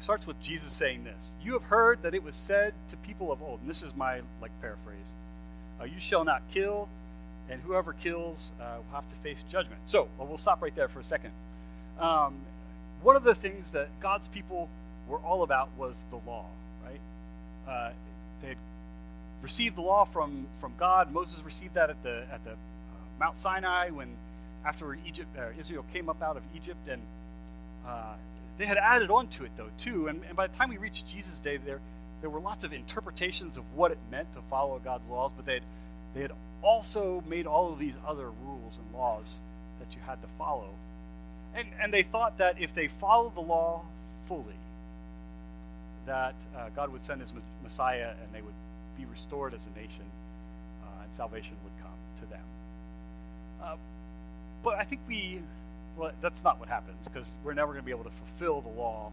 Starts 0.01 0.25
with 0.25 0.41
Jesus 0.41 0.73
saying 0.73 1.03
this 1.03 1.29
You 1.43 1.53
have 1.53 1.63
heard 1.63 2.01
that 2.03 2.13
it 2.13 2.23
was 2.23 2.35
said 2.35 2.73
to 2.89 2.97
people 2.97 3.31
of 3.31 3.41
old, 3.41 3.61
and 3.61 3.69
this 3.69 3.83
is 3.83 3.95
my 3.95 4.21
like 4.41 4.51
paraphrase 4.61 5.13
uh, 5.79 5.85
You 5.85 5.99
shall 5.99 6.23
not 6.23 6.43
kill 6.51 6.89
and 7.49 7.61
whoever 7.61 7.93
kills 7.93 8.51
uh, 8.61 8.77
will 8.77 8.95
have 8.95 9.09
to 9.09 9.15
face 9.15 9.43
judgment. 9.51 9.81
So, 9.85 10.07
well, 10.17 10.27
we'll 10.27 10.37
stop 10.37 10.61
right 10.61 10.75
there 10.75 10.87
for 10.87 10.99
a 10.99 11.03
second. 11.03 11.31
Um, 11.99 12.37
one 13.01 13.15
of 13.15 13.23
the 13.23 13.33
things 13.33 13.71
that 13.71 13.87
God's 13.99 14.27
people 14.27 14.69
were 15.07 15.17
all 15.17 15.43
about 15.43 15.69
was 15.77 16.05
the 16.11 16.17
law, 16.29 16.45
right? 16.85 16.99
Uh, 17.67 17.91
they 18.41 18.49
had 18.49 18.57
received 19.41 19.75
the 19.75 19.81
law 19.81 20.05
from, 20.05 20.47
from 20.61 20.73
God. 20.77 21.11
Moses 21.11 21.41
received 21.43 21.73
that 21.73 21.89
at 21.89 22.01
the 22.03 22.25
at 22.31 22.43
the 22.43 22.51
uh, 22.51 22.55
Mount 23.19 23.37
Sinai 23.37 23.89
when 23.89 24.09
after 24.65 24.97
Egypt 25.05 25.29
uh, 25.37 25.47
Israel 25.59 25.85
came 25.91 26.09
up 26.09 26.21
out 26.21 26.37
of 26.37 26.43
Egypt, 26.55 26.87
and 26.87 27.01
uh, 27.87 28.13
they 28.59 28.67
had 28.67 28.77
added 28.77 29.09
on 29.09 29.27
to 29.29 29.45
it 29.45 29.51
though 29.57 29.71
too. 29.79 30.07
And, 30.07 30.21
and 30.27 30.35
by 30.35 30.45
the 30.45 30.55
time 30.55 30.69
we 30.69 30.77
reached 30.77 31.07
Jesus' 31.09 31.39
day, 31.39 31.57
there 31.57 31.79
there 32.21 32.29
were 32.29 32.39
lots 32.39 32.63
of 32.63 32.73
interpretations 32.73 33.57
of 33.57 33.63
what 33.75 33.91
it 33.91 33.97
meant 34.11 34.33
to 34.33 34.41
follow 34.49 34.79
God's 34.83 35.07
laws, 35.09 35.31
but 35.35 35.45
they 35.45 35.55
had, 35.55 35.63
they 36.13 36.21
had 36.21 36.31
also 36.61 37.23
made 37.27 37.47
all 37.47 37.71
of 37.71 37.79
these 37.79 37.93
other 38.05 38.29
rules 38.29 38.77
and 38.77 38.93
laws 38.93 39.39
that 39.79 39.95
you 39.95 40.01
had 40.05 40.21
to 40.21 40.27
follow. 40.37 40.69
And, 41.55 41.67
and 41.81 41.93
they 41.93 42.03
thought 42.03 42.37
that 42.37 42.59
if 42.59 42.73
they 42.73 42.87
followed 42.87 43.35
the 43.35 43.41
law 43.41 43.83
fully, 44.27 44.43
that 46.05 46.35
uh, 46.55 46.69
God 46.75 46.91
would 46.91 47.03
send 47.03 47.21
his 47.21 47.31
Messiah 47.63 48.13
and 48.21 48.33
they 48.33 48.41
would 48.41 48.53
be 48.97 49.05
restored 49.05 49.53
as 49.53 49.65
a 49.65 49.79
nation 49.79 50.05
uh, 50.83 51.03
and 51.03 51.13
salvation 51.13 51.55
would 51.63 51.71
come 51.81 51.97
to 52.19 52.29
them. 52.29 52.43
Uh, 53.63 53.75
but 54.63 54.75
I 54.75 54.83
think 54.83 55.01
we, 55.07 55.41
well, 55.99 56.11
that's 56.21 56.43
not 56.43 56.59
what 56.59 56.69
happens 56.69 57.07
because 57.07 57.35
we're 57.43 57.53
never 57.53 57.73
going 57.73 57.83
to 57.83 57.85
be 57.85 57.91
able 57.91 58.05
to 58.05 58.11
fulfill 58.11 58.61
the 58.61 58.69
law 58.69 59.11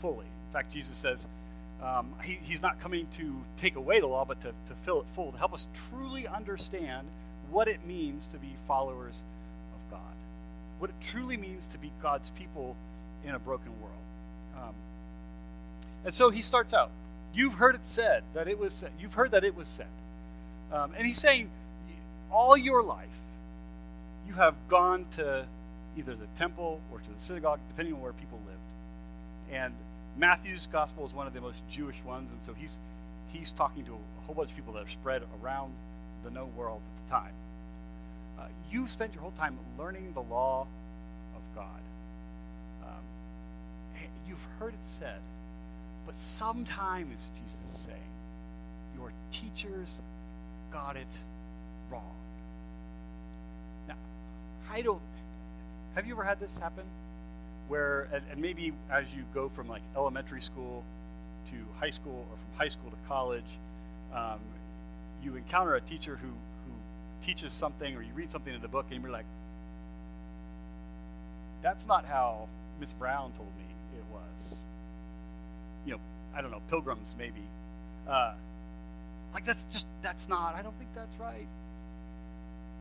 fully. 0.00 0.26
In 0.26 0.52
fact, 0.52 0.72
Jesus 0.72 0.96
says, 0.96 1.26
um, 1.82 2.12
he, 2.22 2.38
he's 2.42 2.62
not 2.62 2.80
coming 2.80 3.06
to 3.16 3.42
take 3.56 3.76
away 3.76 4.00
the 4.00 4.06
law, 4.06 4.24
but 4.24 4.40
to, 4.42 4.48
to 4.48 4.74
fill 4.84 5.00
it 5.00 5.06
full, 5.14 5.32
to 5.32 5.38
help 5.38 5.52
us 5.52 5.66
truly 5.90 6.28
understand 6.28 7.08
what 7.50 7.68
it 7.68 7.84
means 7.86 8.26
to 8.28 8.36
be 8.36 8.54
followers 8.68 9.22
of 9.74 9.90
God, 9.90 10.14
what 10.78 10.90
it 10.90 10.96
truly 11.00 11.36
means 11.36 11.66
to 11.68 11.78
be 11.78 11.90
God's 12.02 12.30
people 12.30 12.76
in 13.24 13.34
a 13.34 13.38
broken 13.38 13.72
world. 13.80 13.94
Um, 14.56 14.74
and 16.04 16.14
so 16.14 16.30
he 16.30 16.42
starts 16.42 16.72
out. 16.72 16.90
You've 17.34 17.54
heard 17.54 17.74
it 17.74 17.86
said 17.86 18.22
that 18.34 18.46
it 18.46 18.58
was 18.58 18.72
said. 18.72 18.92
You've 19.00 19.14
heard 19.14 19.30
that 19.32 19.44
it 19.44 19.56
was 19.56 19.68
said. 19.68 19.86
Um, 20.72 20.92
and 20.96 21.06
he's 21.06 21.18
saying, 21.18 21.50
all 22.30 22.56
your 22.56 22.82
life, 22.82 23.08
you 24.28 24.34
have 24.34 24.54
gone 24.68 25.06
to 25.12 25.46
either 26.00 26.14
the 26.14 26.26
temple 26.36 26.80
or 26.90 26.98
to 26.98 27.10
the 27.10 27.20
synagogue, 27.20 27.60
depending 27.68 27.94
on 27.94 28.00
where 28.00 28.12
people 28.12 28.40
lived. 28.46 28.58
And 29.52 29.74
Matthew's 30.16 30.66
gospel 30.66 31.06
is 31.06 31.12
one 31.12 31.26
of 31.26 31.34
the 31.34 31.40
most 31.40 31.58
Jewish 31.70 32.02
ones, 32.04 32.30
and 32.32 32.40
so 32.44 32.52
he's 32.52 32.78
he's 33.32 33.52
talking 33.52 33.84
to 33.84 33.92
a 33.92 34.26
whole 34.26 34.34
bunch 34.34 34.50
of 34.50 34.56
people 34.56 34.72
that 34.72 34.82
are 34.84 34.88
spread 34.88 35.22
around 35.42 35.72
the 36.24 36.30
known 36.30 36.50
world 36.56 36.80
at 36.80 37.08
the 37.08 37.14
time. 37.14 37.34
Uh, 38.38 38.46
you've 38.72 38.90
spent 38.90 39.12
your 39.12 39.22
whole 39.22 39.32
time 39.32 39.56
learning 39.78 40.12
the 40.14 40.22
law 40.22 40.66
of 41.36 41.42
God. 41.54 41.80
Uh, 42.82 42.86
you've 44.28 44.44
heard 44.58 44.74
it 44.74 44.84
said, 44.84 45.20
but 46.06 46.20
sometimes, 46.20 47.30
Jesus 47.36 47.76
is 47.76 47.86
saying, 47.86 48.10
your 48.96 49.12
teachers 49.30 50.00
got 50.72 50.96
it 50.96 51.18
wrong. 51.90 52.16
Now, 53.86 53.94
I 54.70 54.82
don't. 54.82 55.00
Have 55.94 56.06
you 56.06 56.14
ever 56.14 56.24
had 56.24 56.40
this 56.40 56.54
happen? 56.60 56.84
Where, 57.68 58.08
and, 58.12 58.40
maybe 58.40 58.72
as 58.90 59.04
you 59.14 59.22
go 59.32 59.48
from 59.48 59.68
like 59.68 59.82
elementary 59.96 60.42
school 60.42 60.82
to 61.50 61.56
high 61.78 61.90
school 61.90 62.26
or 62.30 62.36
from 62.36 62.58
high 62.58 62.68
school 62.68 62.90
to 62.90 62.96
college, 63.08 63.58
um, 64.12 64.40
you 65.22 65.36
encounter 65.36 65.74
a 65.74 65.80
teacher 65.80 66.16
who, 66.16 66.28
who 66.28 66.72
teaches 67.22 67.52
something 67.52 67.96
or 67.96 68.02
you 68.02 68.12
read 68.14 68.30
something 68.30 68.52
in 68.52 68.60
the 68.60 68.68
book 68.68 68.86
and 68.90 69.02
you're 69.02 69.12
like, 69.12 69.26
that's 71.62 71.86
not 71.86 72.04
how 72.06 72.48
Miss 72.80 72.92
Brown 72.92 73.32
told 73.36 73.48
me 73.58 73.64
it 73.96 74.04
was. 74.12 74.56
You 75.86 75.92
know, 75.92 76.00
I 76.34 76.40
don't 76.40 76.50
know, 76.50 76.62
pilgrims 76.70 77.14
maybe. 77.18 77.42
Uh, 78.08 78.32
like 79.32 79.44
that's 79.44 79.64
just 79.66 79.86
that's 80.02 80.28
not. 80.28 80.56
I 80.56 80.62
don't 80.62 80.76
think 80.78 80.90
that's 80.94 81.20
right. 81.20 81.46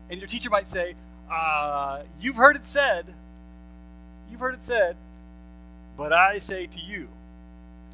And 0.10 0.20
your 0.20 0.28
teacher 0.28 0.50
might 0.50 0.68
say, 0.68 0.96
uh, 1.30 2.04
"You've 2.20 2.36
heard 2.36 2.56
it 2.56 2.66
said. 2.66 3.06
You've 4.30 4.40
heard 4.40 4.54
it 4.54 4.62
said, 4.62 4.96
but 5.98 6.14
I 6.14 6.38
say 6.38 6.68
to 6.68 6.80
you." 6.80 7.10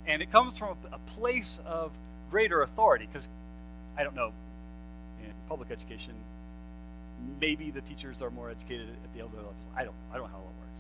And 0.08 0.22
it 0.22 0.32
comes 0.32 0.58
from 0.58 0.78
a, 0.92 1.00
place 1.20 1.62
of 1.66 1.92
greater 2.30 2.62
authority 2.62 3.08
because 3.12 3.28
I 3.98 4.04
don't 4.04 4.16
know 4.16 4.34
in 5.24 5.32
public 5.48 5.72
education 5.72 6.14
maybe 7.40 7.72
the 7.72 7.82
teachers 7.82 8.22
are 8.22 8.30
more 8.30 8.50
educated 8.50 8.90
at 8.90 9.14
the 9.14 9.22
elder 9.22 9.38
levels. 9.38 9.56
I 9.76 9.84
don't 9.84 9.96
I 10.12 10.18
don't 10.18 10.28
know 10.28 10.34
how 10.34 10.40
it 10.40 10.60
works. 10.60 10.80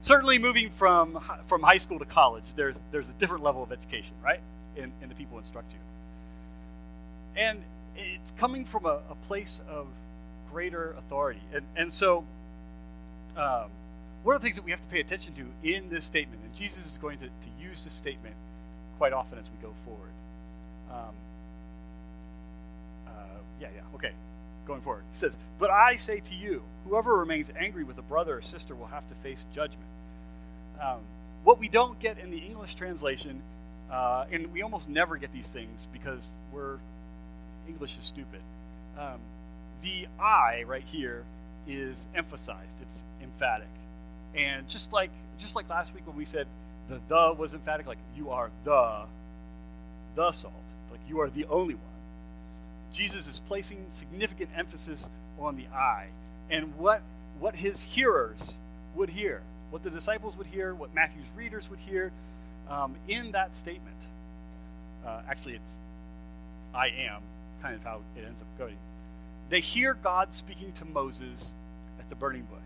Certainly, 0.00 0.38
moving 0.38 0.70
from 0.70 1.20
from 1.46 1.62
high 1.62 1.78
school 1.78 1.98
to 1.98 2.04
college, 2.04 2.44
there's 2.54 2.76
there's 2.90 3.08
a 3.08 3.12
different 3.12 3.42
level 3.42 3.62
of 3.62 3.72
education, 3.72 4.14
right? 4.22 4.40
In, 4.76 4.92
in 5.02 5.08
the 5.08 5.14
people 5.14 5.38
instruct 5.38 5.72
you. 5.72 5.78
And 7.40 7.62
it's 7.96 8.30
coming 8.36 8.64
from 8.64 8.84
a, 8.84 9.00
a 9.10 9.14
place 9.26 9.60
of 9.68 9.86
greater 10.56 10.96
authority. 10.96 11.42
And, 11.52 11.66
and 11.76 11.92
so, 11.92 12.24
um, 13.36 13.66
one 14.22 14.34
of 14.34 14.40
the 14.40 14.46
things 14.46 14.56
that 14.56 14.64
we 14.64 14.70
have 14.70 14.80
to 14.80 14.86
pay 14.86 15.00
attention 15.00 15.34
to 15.34 15.44
in 15.62 15.90
this 15.90 16.06
statement, 16.06 16.40
and 16.42 16.54
Jesus 16.54 16.86
is 16.86 16.96
going 16.96 17.18
to, 17.18 17.26
to 17.26 17.48
use 17.60 17.84
this 17.84 17.92
statement 17.92 18.34
quite 18.96 19.12
often 19.12 19.38
as 19.38 19.44
we 19.44 19.62
go 19.62 19.74
forward. 19.84 20.08
Um, 20.90 21.14
uh, 23.06 23.10
yeah, 23.60 23.68
yeah, 23.76 23.96
okay. 23.96 24.12
Going 24.66 24.80
forward. 24.80 25.02
He 25.12 25.18
says, 25.18 25.36
But 25.58 25.68
I 25.68 25.96
say 25.96 26.20
to 26.20 26.34
you, 26.34 26.62
whoever 26.88 27.14
remains 27.14 27.50
angry 27.54 27.84
with 27.84 27.98
a 27.98 28.02
brother 28.02 28.38
or 28.38 28.42
sister 28.42 28.74
will 28.74 28.86
have 28.86 29.06
to 29.10 29.14
face 29.16 29.44
judgment. 29.54 29.90
Um, 30.80 31.00
what 31.44 31.58
we 31.58 31.68
don't 31.68 32.00
get 32.00 32.16
in 32.18 32.30
the 32.30 32.38
English 32.38 32.76
translation, 32.76 33.42
uh, 33.92 34.24
and 34.32 34.50
we 34.54 34.62
almost 34.62 34.88
never 34.88 35.18
get 35.18 35.34
these 35.34 35.52
things 35.52 35.86
because 35.92 36.32
we're 36.50 36.78
English 37.68 37.98
is 37.98 38.04
stupid. 38.06 38.40
Um, 38.98 39.20
the 39.82 40.06
I 40.20 40.64
right 40.66 40.84
here 40.84 41.24
is 41.66 42.06
emphasized. 42.14 42.76
It's 42.82 43.04
emphatic, 43.22 43.68
and 44.34 44.68
just 44.68 44.92
like 44.92 45.10
just 45.38 45.54
like 45.54 45.68
last 45.68 45.94
week 45.94 46.06
when 46.06 46.16
we 46.16 46.24
said 46.24 46.46
the 46.88 47.00
the 47.08 47.34
was 47.36 47.54
emphatic, 47.54 47.86
like 47.86 47.98
you 48.16 48.30
are 48.30 48.50
the 48.64 49.02
the 50.14 50.32
salt, 50.32 50.54
like 50.90 51.00
you 51.08 51.20
are 51.20 51.30
the 51.30 51.44
only 51.46 51.74
one. 51.74 51.82
Jesus 52.92 53.26
is 53.26 53.40
placing 53.40 53.86
significant 53.90 54.50
emphasis 54.56 55.08
on 55.38 55.56
the 55.56 55.66
I, 55.74 56.06
and 56.50 56.76
what 56.76 57.02
what 57.38 57.56
his 57.56 57.82
hearers 57.82 58.56
would 58.94 59.10
hear, 59.10 59.42
what 59.70 59.82
the 59.82 59.90
disciples 59.90 60.36
would 60.36 60.46
hear, 60.46 60.74
what 60.74 60.94
Matthew's 60.94 61.26
readers 61.36 61.68
would 61.68 61.80
hear 61.80 62.12
um, 62.68 62.94
in 63.08 63.32
that 63.32 63.54
statement. 63.56 63.96
Uh, 65.06 65.20
actually, 65.28 65.54
it's 65.54 65.72
I 66.74 66.88
am 66.88 67.22
kind 67.62 67.74
of 67.74 67.82
how 67.82 68.00
it 68.16 68.24
ends 68.24 68.40
up 68.40 68.48
going. 68.58 68.76
They 69.48 69.60
hear 69.60 69.94
God 69.94 70.34
speaking 70.34 70.72
to 70.72 70.84
Moses 70.84 71.52
at 71.98 72.08
the 72.08 72.16
burning 72.16 72.42
bush. 72.42 72.58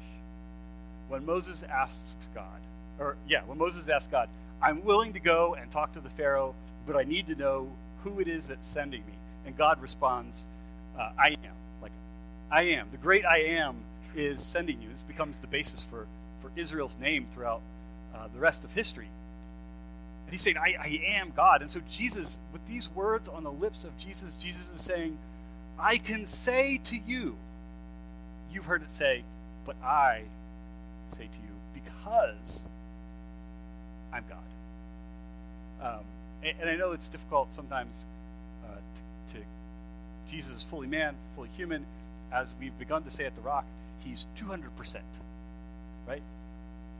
When 1.09 1.27
Moses 1.27 1.63
asks 1.63 2.29
God, 2.35 2.61
or 2.99 3.17
yeah, 3.29 3.43
when 3.47 3.59
Moses 3.59 3.89
asks 3.89 4.09
God, 4.11 4.29
I'm 4.63 4.85
willing 4.85 5.13
to 5.15 5.21
go 5.21 5.55
and 5.55 5.71
talk 5.71 5.93
to 5.95 6.01
the 6.01 6.11
Pharaoh, 6.11 6.55
but 6.87 6.97
I 6.97 7.05
need 7.05 7.27
to 7.29 7.35
know 7.35 7.71
who 8.05 8.21
it 8.21 8.29
is 8.29 8.47
that's 8.47 8.67
sending 8.67 9.01
me. 9.07 9.13
And 9.47 9.57
God 9.57 9.81
responds, 9.81 10.45
uh, 10.99 11.11
I 11.19 11.31
am. 11.31 11.55
Like, 11.83 11.93
I 12.51 12.63
am. 12.63 12.89
The 12.91 12.99
great 12.99 13.25
I 13.25 13.39
am 13.39 13.77
is 14.15 14.43
sending 14.43 14.81
you. 14.83 14.89
This 14.91 15.03
becomes 15.03 15.41
the 15.41 15.47
basis 15.47 15.83
for, 15.83 16.07
for 16.43 16.51
Israel's 16.57 16.97
name 17.01 17.27
throughout 17.35 17.63
uh, 18.15 18.27
the 18.35 18.41
rest 18.41 18.65
of 18.65 18.73
history. 18.73 19.09
And 20.27 20.33
he's 20.33 20.43
saying, 20.43 20.59
I, 20.59 20.77
I 20.81 21.01
am 21.07 21.33
God. 21.35 21.63
And 21.63 21.71
so, 21.71 21.81
Jesus, 21.91 22.39
with 22.53 22.67
these 22.67 22.91
words 22.91 23.29
on 23.29 23.45
the 23.45 23.53
lips 23.53 23.85
of 23.85 23.97
Jesus, 23.99 24.35
Jesus 24.35 24.71
is 24.75 24.83
saying, 24.83 25.19
I 25.81 25.99
can 25.99 26.27
say 26.27 26.79
to 26.85 26.97
you, 26.97 27.37
you've 28.53 28.67
heard 28.67 28.83
it 28.83 28.91
say, 28.91 29.25
but 29.65 29.77
I 29.83 30.23
say 31.13 31.25
to 31.25 31.25
you, 31.25 31.83
because 31.83 32.61
I'm 34.13 34.25
God. 34.29 34.39
Um, 35.83 36.05
and, 36.43 36.55
and, 36.61 36.71
I 36.71 36.77
know 36.77 36.93
it's 36.93 37.09
difficult 37.09 37.55
sometimes 37.55 38.05
uh, 38.65 38.75
to, 39.29 39.35
to, 39.39 39.45
Jesus 40.31 40.57
is 40.57 40.65
fully 40.65 40.87
man, 40.87 41.15
fully 41.35 41.49
human. 41.57 41.87
As 42.33 42.49
we've 42.61 42.79
begun 42.79 43.03
to 43.05 43.11
say 43.11 43.25
at 43.25 43.35
the 43.35 43.41
Rock, 43.41 43.65
he's 44.05 44.27
200%, 44.37 44.97
right? 46.07 46.23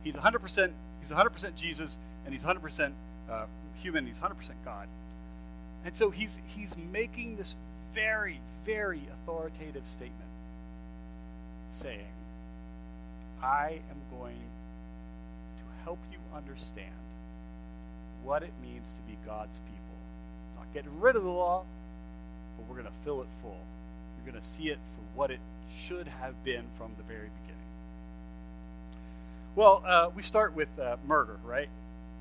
He's 0.03 0.15
100%, 0.15 0.71
he's 1.01 1.11
100% 1.11 1.55
Jesus, 1.57 1.99
and 2.25 2.35
he's 2.35 2.43
100% 2.43 2.93
uh, 3.31 3.45
human, 3.83 4.07
he's 4.07 4.17
100% 4.17 4.33
God. 4.65 4.89
And 5.85 5.97
so 5.97 6.11
he's, 6.11 6.41
he's 6.47 6.77
making 6.91 7.37
this 7.37 7.55
very, 7.95 8.41
very 8.65 9.03
authoritative 9.13 9.87
statement 9.87 10.31
saying, 11.73 12.07
I 13.43 13.81
am 13.91 14.19
going 14.19 14.35
to 14.35 15.85
help 15.85 15.99
you 16.13 16.19
understand 16.37 16.91
what 18.23 18.43
it 18.43 18.53
means 18.63 18.87
to 18.89 19.11
be 19.11 19.17
God's 19.25 19.59
people. 19.59 19.79
Not 20.57 20.73
getting 20.75 21.01
rid 21.01 21.17
of 21.17 21.25
the 21.25 21.31
law, 21.31 21.65
but 22.57 22.69
we're 22.69 22.83
going 22.83 22.87
to 22.87 23.05
fill 23.05 23.23
it 23.23 23.29
full. 23.43 23.59
You're 24.17 24.33
going 24.33 24.43
to 24.43 24.49
see 24.49 24.65
it 24.65 24.79
for 24.95 25.19
what 25.19 25.31
it 25.31 25.41
should 25.77 26.09
have 26.09 26.43
been 26.45 26.65
from 26.77 26.93
the 26.97 27.03
very 27.05 27.31
beginning. 27.43 27.57
Well, 29.57 29.83
uh, 29.87 30.11
we 30.15 30.23
start 30.23 30.55
with 30.55 30.69
uh, 30.79 30.97
murder, 31.07 31.39
right? 31.45 31.69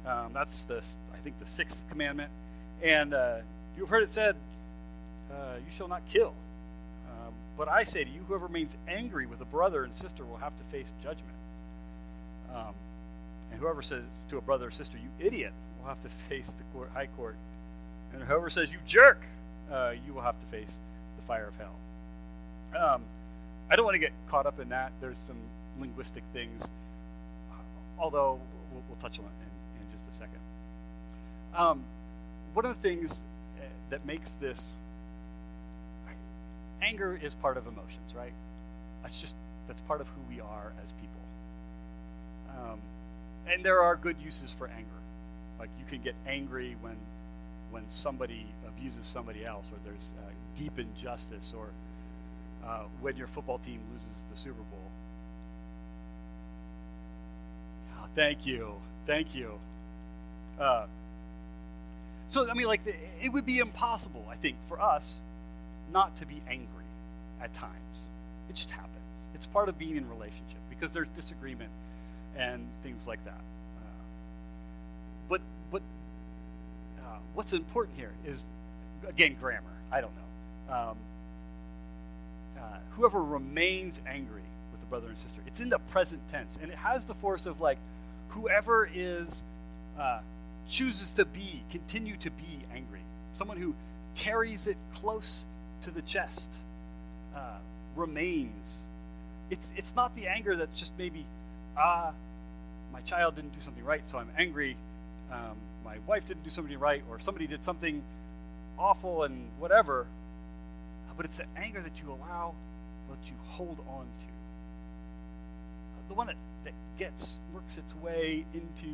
Um, 0.06 0.32
that's 0.34 0.66
the, 0.66 0.82
I 1.14 1.18
think, 1.24 1.40
the 1.40 1.48
sixth 1.48 1.88
commandment. 1.90 2.32
And 2.82 3.14
uh, 3.14 3.38
you've 3.78 3.90
heard 3.90 4.04
it 4.04 4.12
said, 4.12 4.36
uh, 5.32 5.56
"You 5.58 5.72
shall 5.72 5.88
not 5.88 6.02
kill." 6.08 6.34
Um, 7.10 7.34
but 7.58 7.68
I 7.68 7.84
say 7.84 8.04
to 8.04 8.10
you, 8.10 8.22
whoever 8.28 8.46
remains 8.46 8.78
angry 8.88 9.26
with 9.26 9.42
a 9.42 9.46
brother 9.46 9.84
and 9.84 9.94
sister 9.94 10.24
will 10.24 10.38
have 10.38 10.58
to 10.58 10.64
face 10.66 10.92
judgment. 11.04 11.36
Um, 12.54 12.74
and 13.52 13.60
whoever 13.60 13.82
says 13.82 14.04
to 14.30 14.38
a 14.38 14.42
brother 14.42 14.68
or 14.68 14.72
sister, 14.72 14.98
"You 14.98 15.10
idiot," 15.26 15.54
will 15.80 15.90
have 15.90 16.02
to 16.04 16.10
face 16.30 16.52
the 16.52 16.64
court, 16.74 16.92
high 16.94 17.08
court. 17.18 17.36
And 18.14 18.24
whoever 18.24 18.50
says, 18.50 18.72
"You 18.72 18.80
jerk," 18.86 19.22
uh, 19.72 19.94
you 20.06 20.14
will 20.14 20.22
have 20.22 20.40
to 20.40 20.46
face 20.48 20.80
the 21.18 21.24
fire 21.24 21.48
of 21.48 21.56
hell. 21.58 21.76
Um, 22.84 23.04
I 23.70 23.76
don't 23.76 23.86
want 23.86 23.96
to 23.96 24.00
get 24.00 24.14
caught 24.30 24.46
up 24.46 24.60
in 24.60 24.70
that. 24.70 24.92
There's 25.02 25.18
some 25.28 25.38
linguistic 25.80 26.24
things, 26.34 26.68
although 27.98 28.40
we'll, 28.72 28.84
we'll 28.90 28.98
touch 29.02 29.20
on 29.20 29.26
it 29.26 29.32
in, 29.42 29.82
in 29.82 29.92
just 29.92 30.06
a 30.10 30.18
second. 30.18 30.40
Um, 31.56 31.84
one 32.54 32.66
of 32.66 32.76
the 32.76 32.82
things 32.82 33.22
uh, 33.58 33.66
that 33.90 34.06
makes 34.06 34.32
this 34.32 34.76
anger 36.82 37.20
is 37.22 37.36
part 37.36 37.58
of 37.58 37.68
emotions, 37.68 38.14
right? 38.16 38.34
That's 39.04 39.20
just 39.20 39.36
that's 39.68 39.82
part 39.82 40.02
of 40.02 40.08
who 40.08 40.22
we 40.34 40.42
are 40.42 40.74
as 40.84 40.92
people. 40.94 41.22
Um, 42.58 42.80
and 43.52 43.64
there 43.64 43.82
are 43.82 43.96
good 43.96 44.18
uses 44.24 44.52
for 44.52 44.68
anger. 44.68 44.90
Like 45.60 45.70
you 45.80 45.86
can 45.86 46.02
get 46.02 46.16
angry 46.28 46.76
when 46.82 46.96
when 47.72 47.84
somebody 47.90 48.46
abuses 48.68 49.06
somebody 49.06 49.46
else, 49.46 49.68
or 49.72 49.78
there's 49.86 50.12
uh, 50.18 50.32
deep 50.56 50.80
injustice, 50.80 51.54
or 51.58 51.68
uh, 52.66 52.84
when 53.02 53.16
your 53.16 53.28
football 53.28 53.60
team 53.60 53.80
loses 53.94 54.26
the 54.32 54.38
Super 54.38 54.56
Bowl. 54.56 54.80
Oh, 57.98 58.08
thank 58.16 58.46
you, 58.46 58.74
thank 59.06 59.36
you. 59.36 59.60
Uh, 60.60 60.86
so, 62.30 62.50
I 62.50 62.54
mean, 62.54 62.68
like, 62.68 62.82
it 62.86 63.34
would 63.34 63.46
be 63.46 63.58
impossible, 63.58 64.28
I 64.30 64.36
think, 64.36 64.56
for 64.68 64.80
us 64.80 65.18
not 65.92 66.16
to 66.18 66.26
be 66.26 66.42
angry 66.48 66.86
at 67.42 67.54
times. 67.54 67.74
It 68.50 68.56
just 68.56 68.72
happens. 68.72 68.96
It's 69.36 69.48
part 69.48 69.70
of 69.70 69.78
being 69.78 69.96
in 69.96 70.10
relationship 70.10 70.58
because 70.70 70.92
there's 70.92 71.10
disagreement 71.10 71.70
and 72.38 72.68
things 72.84 73.08
like 73.08 73.24
that. 73.26 73.34
Uh, 73.34 74.02
but, 75.30 75.42
but 75.72 75.82
uh, 77.00 77.18
what's 77.34 77.54
important 77.54 77.98
here 77.98 78.12
is, 78.26 78.44
again, 79.08 79.36
grammar. 79.40 79.64
I 79.92 80.02
don't 80.02 80.14
know. 80.16 80.74
Um, 80.74 80.98
uh, 82.58 82.62
whoever 82.92 83.24
remains 83.24 84.02
angry 84.06 84.42
with 84.72 84.82
a 84.82 84.86
brother 84.86 85.08
and 85.08 85.18
sister, 85.18 85.40
it's 85.48 85.60
in 85.60 85.70
the 85.70 85.80
present 85.80 86.22
tense, 86.30 86.58
and 86.62 86.72
it 86.72 86.78
has 86.78 87.06
the 87.06 87.14
force 87.14 87.46
of 87.46 87.62
like, 87.62 87.78
whoever 88.30 88.90
is 88.94 89.44
uh, 90.00 90.20
chooses 90.68 91.12
to 91.14 91.26
be, 91.26 91.64
continue 91.72 92.18
to 92.18 92.30
be 92.30 92.60
angry. 92.74 93.02
Someone 93.34 93.58
who 93.58 93.74
carries 94.16 94.68
it 94.68 94.78
close 94.94 95.46
to 95.84 95.92
the 95.92 96.02
chest, 96.02 96.52
uh, 97.36 97.58
remains. 97.96 98.78
It's, 99.50 99.72
it's 99.76 99.96
not 99.96 100.16
the 100.16 100.28
anger 100.28 100.56
that's 100.56 100.80
just 100.80 100.94
maybe, 100.98 101.26
ah, 101.78 102.12
my 102.94 103.02
child 103.02 103.36
didn't 103.36 103.54
do 103.54 103.62
something 103.62 103.84
right, 103.84 104.06
so 104.08 104.18
I'm 104.18 104.30
angry. 104.38 104.76
Um, 105.32 105.58
my 105.86 105.98
wife 106.08 106.26
didn't 106.26 106.44
do 106.44 106.50
something 106.50 106.78
right, 106.78 107.04
or 107.10 107.20
somebody 107.20 107.48
did 107.48 107.64
something 107.64 108.02
awful 108.78 109.24
and 109.24 109.48
whatever. 109.60 110.06
But 111.18 111.26
it's 111.26 111.38
the 111.38 111.46
anger 111.58 111.82
that 111.82 112.02
you 112.02 112.10
allow, 112.12 112.54
that 113.10 113.30
you 113.30 113.36
hold 113.50 113.78
on 113.90 114.06
to. 114.06 114.26
The 116.08 116.14
one 116.14 116.28
that, 116.28 116.38
that 116.64 116.74
gets, 116.98 117.38
works 117.54 117.78
its 117.78 117.94
way 117.96 118.46
into, 118.54 118.88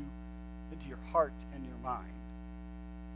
into 0.72 0.88
your 0.88 0.98
heart 1.12 1.34
and 1.54 1.64
your 1.64 1.78
mind. 1.84 2.10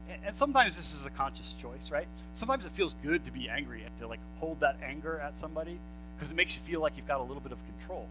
And, 0.10 0.36
sometimes 0.36 0.76
this 0.76 0.94
is 0.94 1.06
a 1.06 1.10
conscious 1.10 1.54
choice, 1.62 1.92
right? 1.92 2.08
Sometimes 2.36 2.66
it 2.66 2.72
feels 2.72 2.96
good 3.04 3.24
to 3.26 3.32
be 3.32 3.50
angry 3.50 3.84
and 3.84 3.96
to 4.00 4.08
like 4.08 4.20
hold 4.40 4.60
that 4.62 4.78
anger 4.84 5.20
at 5.20 5.38
somebody 5.38 5.80
because 6.16 6.32
it 6.32 6.36
makes 6.36 6.56
you 6.56 6.62
feel 6.62 6.82
like 6.82 6.98
you've 6.98 7.08
got 7.08 7.20
a 7.20 7.24
little 7.24 7.42
bit 7.42 7.52
of 7.52 7.60
control. 7.66 8.08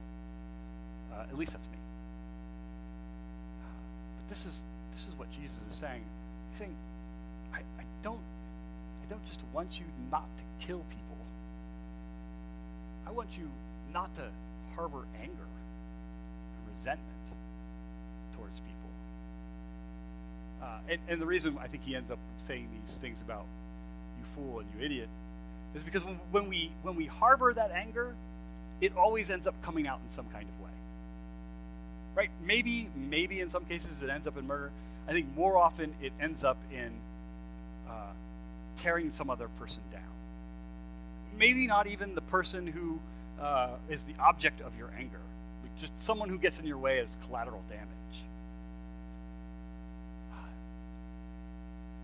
Uh, 1.12 1.22
at 1.22 1.36
least 1.36 1.52
that's 1.52 1.66
me. 1.66 1.78
But 4.16 4.28
this 4.28 4.46
is 4.46 4.64
this 4.92 5.06
is 5.08 5.14
what 5.18 5.30
Jesus 5.32 5.56
is 5.70 5.76
saying. 5.76 6.02
He's 6.50 6.60
saying, 6.60 6.76
I, 7.52 7.58
I 7.58 7.84
don't 8.02 8.20
I 9.02 9.10
don't 9.10 9.24
just 9.26 9.40
want 9.52 9.78
you 9.78 9.86
not 10.10 10.26
to 10.36 10.66
kill 10.66 10.84
people. 10.90 11.16
I 13.06 13.10
want 13.10 13.36
you 13.38 13.48
not 13.92 14.14
to 14.16 14.22
harbor 14.76 15.04
anger 15.20 15.32
and 15.32 16.76
resentment 16.76 17.08
towards 18.36 18.54
people. 18.60 18.77
Uh, 20.62 20.78
and, 20.88 20.98
and 21.08 21.22
the 21.22 21.26
reason 21.26 21.56
I 21.60 21.66
think 21.68 21.84
he 21.84 21.94
ends 21.94 22.10
up 22.10 22.18
saying 22.38 22.68
these 22.82 22.96
things 22.96 23.20
about 23.20 23.44
you 24.18 24.24
fool 24.34 24.60
and 24.60 24.68
you 24.74 24.84
idiot 24.84 25.08
is 25.74 25.82
because 25.82 26.04
when, 26.04 26.18
when 26.30 26.48
we 26.48 26.70
when 26.82 26.96
we 26.96 27.06
harbor 27.06 27.52
that 27.52 27.70
anger, 27.70 28.14
it 28.80 28.96
always 28.96 29.30
ends 29.30 29.46
up 29.46 29.54
coming 29.62 29.86
out 29.86 30.00
in 30.04 30.14
some 30.14 30.26
kind 30.32 30.46
of 30.48 30.64
way. 30.64 30.70
Right? 32.14 32.30
Maybe 32.44 32.88
maybe 32.96 33.40
in 33.40 33.50
some 33.50 33.64
cases 33.64 34.02
it 34.02 34.10
ends 34.10 34.26
up 34.26 34.36
in 34.36 34.46
murder. 34.46 34.70
I 35.06 35.12
think 35.12 35.34
more 35.36 35.56
often 35.56 35.94
it 36.02 36.12
ends 36.20 36.44
up 36.44 36.58
in 36.72 36.90
uh, 37.88 38.12
tearing 38.76 39.10
some 39.10 39.30
other 39.30 39.48
person 39.58 39.82
down. 39.92 40.02
Maybe 41.38 41.66
not 41.66 41.86
even 41.86 42.14
the 42.14 42.20
person 42.20 42.66
who 42.66 42.98
uh, 43.40 43.70
is 43.88 44.04
the 44.04 44.14
object 44.20 44.60
of 44.60 44.76
your 44.76 44.90
anger, 44.98 45.20
just 45.78 45.92
someone 45.98 46.28
who 46.28 46.38
gets 46.38 46.58
in 46.58 46.66
your 46.66 46.78
way 46.78 46.98
as 46.98 47.16
collateral 47.26 47.62
damage. 47.68 47.86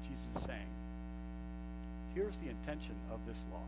Jesus 0.09 0.29
is 0.37 0.43
saying, 0.43 0.71
here's 2.15 2.37
the 2.39 2.49
intention 2.49 2.95
of 3.13 3.19
this 3.27 3.43
law. 3.51 3.59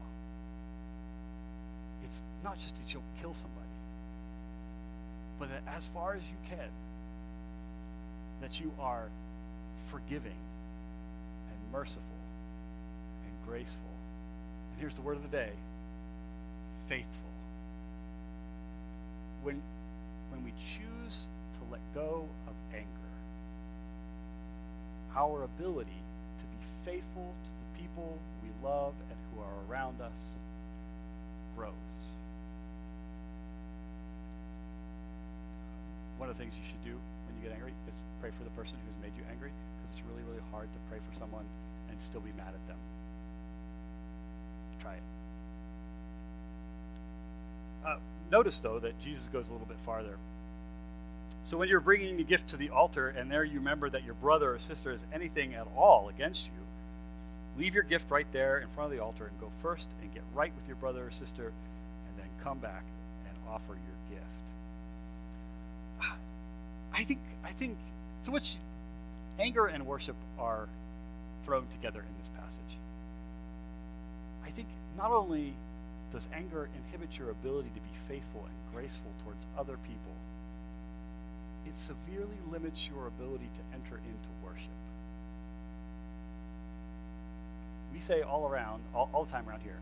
It's 2.04 2.22
not 2.44 2.58
just 2.58 2.76
that 2.76 2.92
you'll 2.92 3.02
kill 3.20 3.34
somebody, 3.34 3.66
but 5.38 5.48
that 5.50 5.62
as 5.76 5.86
far 5.88 6.14
as 6.14 6.22
you 6.22 6.36
can, 6.48 6.68
that 8.40 8.60
you 8.60 8.72
are 8.78 9.08
forgiving 9.90 10.30
and 10.30 11.72
merciful 11.72 12.02
and 13.24 13.48
graceful. 13.48 13.80
And 14.72 14.80
here's 14.80 14.94
the 14.94 15.00
word 15.00 15.16
of 15.16 15.22
the 15.22 15.36
day 15.36 15.50
faithful. 16.88 17.10
When, 19.42 19.60
when 20.30 20.44
we 20.44 20.52
choose 20.60 21.26
to 21.54 21.72
let 21.72 21.80
go 21.94 22.28
of 22.46 22.54
anger, 22.72 22.86
our 25.16 25.42
ability 25.42 25.90
faithful 26.86 27.34
to 27.42 27.50
the 27.50 27.82
people 27.82 28.16
we 28.42 28.48
love 28.62 28.94
and 29.10 29.18
who 29.34 29.42
are 29.42 29.58
around 29.68 30.00
us 30.00 30.30
grows. 31.56 31.74
One 36.16 36.30
of 36.30 36.38
the 36.38 36.42
things 36.42 36.54
you 36.54 36.62
should 36.64 36.84
do 36.84 36.94
when 36.94 37.34
you 37.36 37.42
get 37.42 37.52
angry 37.52 37.72
is 37.88 37.94
pray 38.20 38.30
for 38.38 38.44
the 38.44 38.50
person 38.50 38.76
who's 38.86 38.94
made 39.02 39.12
you 39.18 39.24
angry 39.28 39.50
because 39.50 39.98
it's 39.98 40.06
really, 40.08 40.22
really 40.30 40.42
hard 40.52 40.72
to 40.72 40.78
pray 40.88 40.98
for 40.98 41.18
someone 41.18 41.44
and 41.90 42.00
still 42.00 42.20
be 42.20 42.32
mad 42.36 42.54
at 42.54 42.66
them. 42.68 42.78
Try 44.80 44.94
it. 44.94 45.02
Uh, 47.84 47.96
notice, 48.30 48.60
though, 48.60 48.78
that 48.78 48.98
Jesus 49.00 49.28
goes 49.32 49.48
a 49.48 49.52
little 49.52 49.66
bit 49.66 49.78
farther. 49.84 50.18
So 51.44 51.56
when 51.56 51.68
you're 51.68 51.80
bringing 51.80 52.16
the 52.16 52.24
gift 52.24 52.48
to 52.50 52.56
the 52.56 52.70
altar 52.70 53.08
and 53.08 53.30
there 53.30 53.44
you 53.44 53.58
remember 53.58 53.90
that 53.90 54.04
your 54.04 54.14
brother 54.14 54.54
or 54.54 54.58
sister 54.58 54.90
has 54.92 55.04
anything 55.12 55.54
at 55.54 55.66
all 55.76 56.08
against 56.08 56.46
you, 56.46 56.65
leave 57.58 57.74
your 57.74 57.82
gift 57.82 58.10
right 58.10 58.26
there 58.32 58.58
in 58.58 58.68
front 58.68 58.92
of 58.92 58.96
the 58.96 59.02
altar 59.02 59.26
and 59.26 59.40
go 59.40 59.50
first 59.62 59.88
and 60.02 60.12
get 60.12 60.22
right 60.34 60.52
with 60.54 60.66
your 60.66 60.76
brother 60.76 61.06
or 61.06 61.10
sister 61.10 61.46
and 61.46 62.18
then 62.18 62.28
come 62.42 62.58
back 62.58 62.84
and 63.28 63.36
offer 63.48 63.72
your 63.72 64.18
gift. 64.18 64.26
I 66.94 67.04
think 67.04 67.20
I 67.44 67.50
think 67.50 67.76
so 68.22 68.32
much 68.32 68.56
anger 69.38 69.66
and 69.66 69.86
worship 69.86 70.16
are 70.38 70.68
thrown 71.44 71.66
together 71.68 72.00
in 72.00 72.14
this 72.18 72.30
passage. 72.40 72.78
I 74.44 74.50
think 74.50 74.68
not 74.96 75.10
only 75.10 75.54
does 76.12 76.28
anger 76.32 76.68
inhibit 76.76 77.18
your 77.18 77.30
ability 77.30 77.68
to 77.74 77.80
be 77.80 77.94
faithful 78.08 78.46
and 78.46 78.74
graceful 78.74 79.10
towards 79.24 79.44
other 79.58 79.76
people, 79.86 80.14
it 81.66 81.78
severely 81.78 82.38
limits 82.50 82.88
your 82.88 83.06
ability 83.06 83.50
to 83.54 83.76
enter 83.76 83.96
into 83.96 84.28
worship. 84.44 84.70
We 87.96 88.02
say 88.02 88.20
all 88.20 88.46
around, 88.46 88.82
all, 88.94 89.08
all 89.14 89.24
the 89.24 89.32
time 89.32 89.48
around 89.48 89.62
here, 89.62 89.80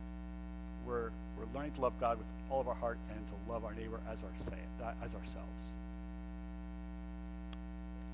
we're, 0.87 1.11
we're 1.37 1.51
learning 1.53 1.73
to 1.73 1.81
love 1.81 1.95
God 1.99 2.17
with 2.17 2.29
all 2.49 2.61
of 2.61 2.69
our 2.69 2.75
heart 2.75 2.97
and 3.11 3.19
to 3.19 3.53
love 3.53 3.65
our 3.65 3.75
neighbor 3.75 3.99
as, 4.09 4.19
our, 4.23 4.87
uh, 4.87 4.93
as 5.05 5.17
ourselves. 5.17 5.75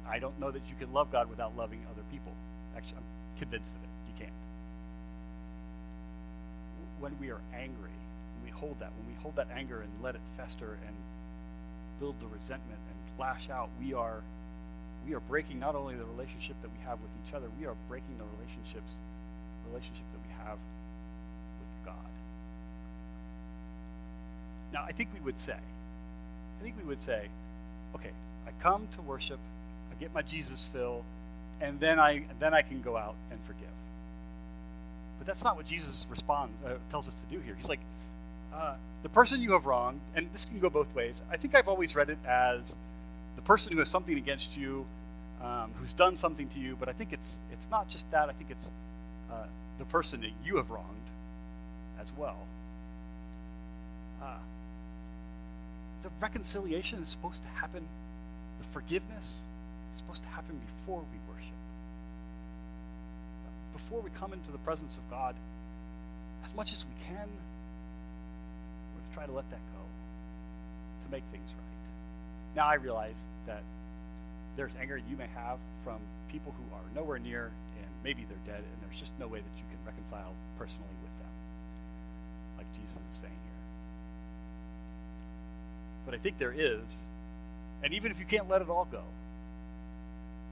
I 0.09 0.19
don't 0.19 0.41
know 0.41 0.51
that 0.51 0.63
you 0.71 0.75
can 0.79 0.91
love 0.95 1.13
God 1.13 1.29
without 1.29 1.55
loving 1.55 1.85
other 1.93 2.01
people. 2.11 2.33
Actually, 2.75 2.97
I'm 2.97 3.39
convinced 3.41 3.69
of 3.69 3.83
it. 3.83 3.91
You 4.09 4.25
can't. 4.25 4.39
When 7.01 7.15
we 7.21 7.31
are 7.31 7.41
angry, 7.53 7.93
when 7.93 8.43
we 8.43 8.51
hold 8.51 8.81
that, 8.81 8.93
when 8.97 9.15
we 9.15 9.21
hold 9.21 9.37
that 9.37 9.49
anger 9.55 9.83
and 9.83 9.91
let 10.03 10.15
it 10.15 10.23
fester 10.39 10.79
and 10.87 10.97
build 12.01 12.19
the 12.21 12.27
resentment 12.29 12.81
and 12.89 13.21
lash 13.21 13.51
out, 13.51 13.69
we 13.79 13.93
are 13.93 14.23
we 15.07 15.13
are 15.13 15.21
breaking 15.21 15.61
not 15.61 15.75
only 15.75 15.95
the 15.95 16.05
relationship 16.05 16.57
that 16.63 16.71
we 16.73 16.83
have 16.87 16.99
with 17.01 17.11
each 17.27 17.35
other, 17.35 17.49
we 17.61 17.67
are 17.67 17.77
breaking 17.89 18.17
the 18.17 18.25
relationships 18.39 18.93
relationship 19.71 20.05
that 20.13 20.21
we 20.27 20.33
have 20.45 20.59
with 20.59 21.87
God. 21.87 22.11
Now, 24.73 24.85
I 24.85 24.93
think 24.93 25.11
we 25.15 25.21
would 25.21 25.39
say, 25.39 25.55
I 25.55 26.63
think 26.63 26.77
we 26.77 26.85
would 26.85 27.01
say, 27.01 27.29
okay, 27.95 28.11
I 28.47 28.51
come 28.63 28.89
to 28.97 29.03
worship, 29.03 29.39
I 29.91 30.01
get 30.01 30.15
my 30.15 30.23
Jesus 30.23 30.67
fill, 30.67 31.05
and 31.61 31.79
then 31.81 31.99
I 31.99 32.25
then 32.39 32.55
I 32.55 32.63
can 32.63 32.81
go 32.83 32.97
out 32.97 33.15
and 33.31 33.39
forgive. 33.47 33.69
But 35.19 35.27
that's 35.27 35.45
not 35.45 35.57
what 35.57 35.67
Jesus 35.67 36.07
responds 36.11 36.55
uh, 36.65 36.75
tells 36.91 37.07
us 37.07 37.15
to 37.15 37.35
do 37.35 37.41
here. 37.43 37.55
He's 37.55 37.69
like, 37.69 37.81
uh, 38.55 38.75
the 39.03 39.09
person 39.09 39.43
you 39.43 39.53
have 39.53 39.67
wronged, 39.67 40.01
and 40.15 40.33
this 40.33 40.45
can 40.45 40.59
go 40.61 40.71
both 40.71 40.95
ways. 40.95 41.23
I 41.31 41.37
think 41.37 41.55
I've 41.55 41.69
always 41.69 41.95
read 41.95 42.11
it 42.11 42.19
as 42.27 42.75
the 43.37 43.43
person 43.43 43.73
who 43.73 43.79
has 43.79 43.89
something 43.89 44.17
against 44.17 44.57
you, 44.57 44.87
um, 45.43 45.73
who's 45.79 45.93
done 45.93 46.17
something 46.17 46.49
to 46.49 46.59
you. 46.59 46.77
But 46.79 46.89
I 46.89 46.93
think 46.93 47.13
it's 47.13 47.39
it's 47.53 47.71
not 47.71 47.89
just 47.89 48.11
that. 48.11 48.29
I 48.29 48.33
think 48.33 48.51
it's 48.51 48.69
uh, 49.31 49.45
the 49.81 49.87
person 49.87 50.21
that 50.21 50.31
you 50.45 50.57
have 50.57 50.71
wronged 50.71 50.87
as 52.01 52.13
well. 52.17 52.37
Uh, 54.23 54.37
the 56.03 56.11
reconciliation 56.21 57.03
is 57.03 57.09
supposed 57.09 57.43
to 57.43 57.49
happen. 57.49 57.87
The 58.61 58.67
forgiveness 58.69 59.41
is 59.93 59.99
supposed 59.99 60.23
to 60.23 60.29
happen 60.29 60.61
before 60.77 61.01
we 61.01 61.33
worship. 61.33 61.55
Before 63.73 64.01
we 64.01 64.11
come 64.11 64.33
into 64.33 64.53
the 64.53 64.59
presence 64.59 64.97
of 64.97 65.11
God, 65.11 65.35
as 66.45 66.55
much 66.55 66.73
as 66.73 66.85
we 66.85 67.05
can, 67.07 67.29
we're 68.95 69.09
to 69.09 69.15
try 69.15 69.27
to 69.27 69.33
let 69.33 69.49
that 69.51 69.61
go 69.75 69.83
to 71.05 71.13
make 71.13 71.25
things 71.33 71.49
right. 71.49 72.57
Now, 72.57 72.67
I 72.67 72.75
realize 72.75 73.17
that 73.47 73.63
there's 74.61 74.77
anger 74.79 75.01
you 75.09 75.17
may 75.17 75.29
have 75.35 75.57
from 75.83 75.97
people 76.31 76.53
who 76.53 76.77
are 76.77 76.83
nowhere 76.95 77.19
near 77.19 77.51
and 77.79 77.89
maybe 78.05 78.27
they're 78.29 78.55
dead, 78.55 78.63
and 78.63 78.83
there's 78.83 79.01
just 79.01 79.13
no 79.19 79.27
way 79.27 79.39
that 79.39 79.57
you 79.57 79.65
can 79.71 79.79
reconcile 79.87 80.35
personally 80.59 80.95
with 81.03 81.19
them, 81.19 81.33
like 82.59 82.67
Jesus 82.75 83.01
is 83.11 83.17
saying 83.17 83.33
here. 83.33 83.63
But 86.05 86.15
I 86.15 86.19
think 86.19 86.37
there 86.37 86.53
is, 86.53 86.99
and 87.83 87.95
even 87.95 88.11
if 88.13 88.19
you 88.19 88.27
can't 88.27 88.51
let 88.51 88.61
it 88.61 88.69
all 88.69 88.87
go, 88.93 89.03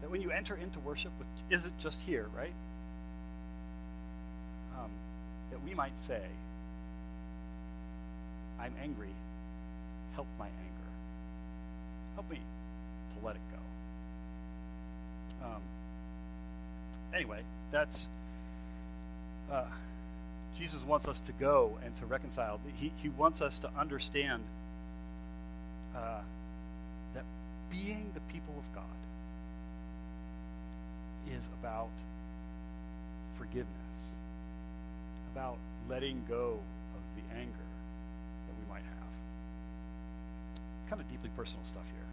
that 0.00 0.10
when 0.10 0.22
you 0.22 0.30
enter 0.30 0.56
into 0.56 0.78
worship, 0.78 1.12
which 1.18 1.28
isn't 1.60 1.78
just 1.78 2.00
here, 2.06 2.28
right? 2.34 2.54
Um, 4.78 4.90
that 5.50 5.62
we 5.62 5.74
might 5.74 5.98
say, 5.98 6.22
I'm 8.58 8.72
angry, 8.82 9.12
help 10.14 10.28
my 10.38 10.46
anger. 10.46 10.67
Um, 15.48 15.62
anyway, 17.14 17.40
that's 17.70 18.08
uh, 19.50 19.64
Jesus 20.58 20.84
wants 20.84 21.06
us 21.06 21.20
to 21.20 21.32
go 21.32 21.78
and 21.84 21.94
to 21.96 22.06
reconcile. 22.06 22.60
He, 22.76 22.92
he 22.96 23.08
wants 23.08 23.40
us 23.40 23.58
to 23.60 23.70
understand 23.78 24.42
uh, 25.96 26.20
that 27.14 27.24
being 27.70 28.10
the 28.14 28.20
people 28.32 28.54
of 28.58 28.74
God 28.74 28.84
is 31.32 31.48
about 31.60 31.90
forgiveness, 33.38 33.68
about 35.32 35.58
letting 35.88 36.24
go 36.28 36.58
of 36.94 37.02
the 37.14 37.38
anger 37.38 37.52
that 37.52 38.54
we 38.58 38.68
might 38.68 38.82
have. 38.82 39.08
Kind 40.90 41.00
of 41.00 41.08
deeply 41.08 41.30
personal 41.36 41.64
stuff 41.64 41.84
here. 41.94 42.08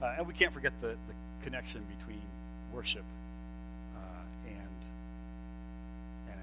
Uh, 0.00 0.14
and 0.18 0.26
we 0.26 0.32
can't 0.32 0.52
forget 0.52 0.72
the, 0.80 0.88
the 0.88 1.14
connection 1.42 1.82
between 1.98 2.20
worship 2.72 3.02
uh, 3.96 4.00
and, 4.46 4.56
and 6.30 6.38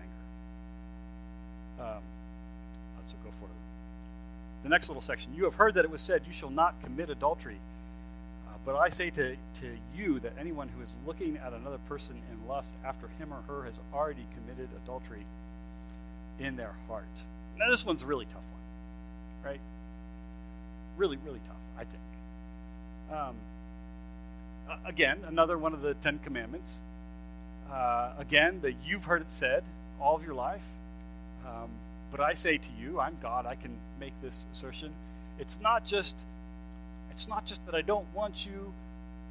anger. 1.80 1.92
Um, 1.92 2.04
let's 2.98 3.14
go 3.24 3.30
for. 3.40 3.48
The 4.64 4.70
next 4.70 4.90
little 4.90 5.02
section. 5.02 5.34
You 5.36 5.46
have 5.46 5.56
heard 5.56 5.76
that 5.76 5.86
it 5.86 5.92
was 5.92 6.02
said, 6.02 6.24
You 6.28 6.34
shall 6.34 6.50
not 6.50 6.76
commit 6.84 7.10
adultery. 7.10 7.60
Uh, 8.48 8.58
but 8.66 8.76
I 8.76 8.90
say 8.90 9.10
to, 9.12 9.36
to 9.36 9.78
you 9.96 10.20
that 10.20 10.34
anyone 10.40 10.70
who 10.70 10.82
is 10.84 10.92
looking 11.06 11.38
at 11.38 11.54
another 11.54 11.80
person 11.88 12.16
in 12.32 12.48
lust 12.48 12.74
after 12.84 13.08
him 13.20 13.32
or 13.32 13.42
her 13.48 13.64
has 13.66 13.80
already 13.94 14.26
committed 14.34 14.70
adultery 14.84 15.26
in 16.40 16.56
their 16.58 16.74
heart. 16.88 17.06
Now, 17.58 17.70
this 17.70 17.86
one's 17.86 18.02
a 18.02 18.06
really 18.06 18.26
tough 18.26 18.36
one, 18.36 19.52
right? 19.52 19.62
Really, 20.98 21.18
really 21.26 21.40
tough, 21.48 21.56
I 21.78 21.84
think. 21.84 22.02
Um, 23.12 23.36
again, 24.86 25.20
another 25.28 25.58
one 25.58 25.74
of 25.74 25.82
the 25.82 25.94
Ten 25.96 26.20
Commandments. 26.20 26.80
Uh, 27.72 28.12
again, 28.18 28.62
that 28.62 28.76
you've 28.86 29.06
heard 29.06 29.22
it 29.22 29.32
said 29.32 29.64
all 30.00 30.16
of 30.16 30.24
your 30.24 30.36
life. 30.36 30.62
Um, 31.46 31.70
but 32.12 32.20
I 32.20 32.34
say 32.34 32.58
to 32.58 32.70
you, 32.80 33.00
I'm 33.00 33.18
God. 33.22 33.46
I 33.46 33.56
can 33.56 33.72
make 34.00 34.14
this 34.22 34.46
assertion. 34.54 34.92
It's 35.40 35.60
not 35.60 35.86
just. 35.86 36.18
It's 37.12 37.28
not 37.28 37.46
just 37.46 37.66
that 37.66 37.76
I 37.76 37.82
don't 37.82 38.06
want 38.14 38.46
you 38.46 38.74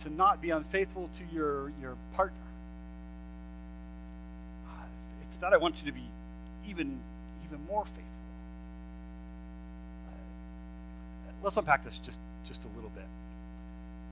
to 0.00 0.10
not 0.10 0.40
be 0.40 0.50
unfaithful 0.50 1.10
to 1.18 1.34
your 1.34 1.72
your 1.80 1.96
partner. 2.14 2.36
Uh, 4.68 4.84
it's 5.28 5.36
that 5.38 5.52
I 5.52 5.56
want 5.56 5.76
you 5.80 5.90
to 5.90 5.92
be 5.92 6.04
even 6.68 6.98
even 7.46 7.66
more 7.66 7.84
faithful. 7.84 8.04
Uh, 10.08 11.32
let's 11.42 11.56
unpack 11.56 11.84
this 11.84 11.98
just 11.98 12.18
just 12.46 12.64
a 12.64 12.68
little 12.76 12.90
bit. 12.94 13.06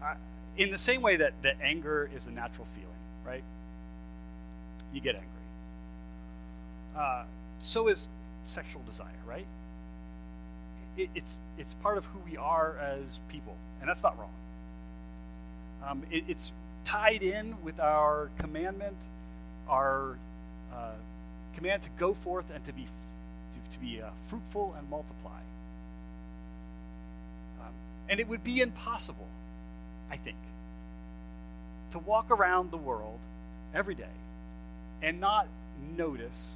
Uh, 0.02 0.14
in 0.56 0.70
the 0.70 0.78
same 0.78 1.00
way 1.00 1.16
that, 1.16 1.32
that 1.42 1.56
anger 1.62 2.10
is 2.14 2.26
a 2.26 2.30
natural 2.30 2.66
feeling, 2.74 2.88
right? 3.26 3.42
You 4.92 5.00
get 5.00 5.14
angry. 5.14 5.28
Uh, 6.96 7.24
so 7.62 7.88
is 7.88 8.08
sexual 8.46 8.82
desire, 8.82 9.06
right? 9.26 9.46
It, 10.96 11.08
it's 11.14 11.38
it's 11.56 11.72
part 11.74 11.96
of 11.96 12.04
who 12.06 12.18
we 12.30 12.36
are 12.36 12.76
as 12.78 13.20
people, 13.28 13.56
and 13.80 13.88
that's 13.88 14.02
not 14.02 14.18
wrong. 14.18 14.32
Um, 15.86 16.02
it, 16.10 16.24
it's 16.28 16.52
tied 16.84 17.22
in 17.22 17.56
with 17.62 17.80
our 17.80 18.28
commandment, 18.38 19.06
our 19.68 20.18
uh, 20.74 20.92
command 21.54 21.82
to 21.84 21.90
go 21.98 22.12
forth 22.12 22.46
and 22.54 22.62
to 22.64 22.72
be 22.72 22.84
to, 22.84 23.74
to 23.74 23.78
be 23.80 24.02
uh, 24.02 24.10
fruitful 24.28 24.74
and 24.78 24.88
multiply. 24.90 25.40
Um, 27.60 27.72
and 28.08 28.20
it 28.20 28.28
would 28.28 28.44
be 28.44 28.60
impossible, 28.60 29.28
I 30.12 30.16
think, 30.16 30.36
to 31.92 31.98
walk 31.98 32.30
around 32.30 32.70
the 32.70 32.76
world 32.76 33.18
every 33.74 33.94
day 33.94 34.04
and 35.02 35.18
not 35.18 35.48
notice 35.96 36.48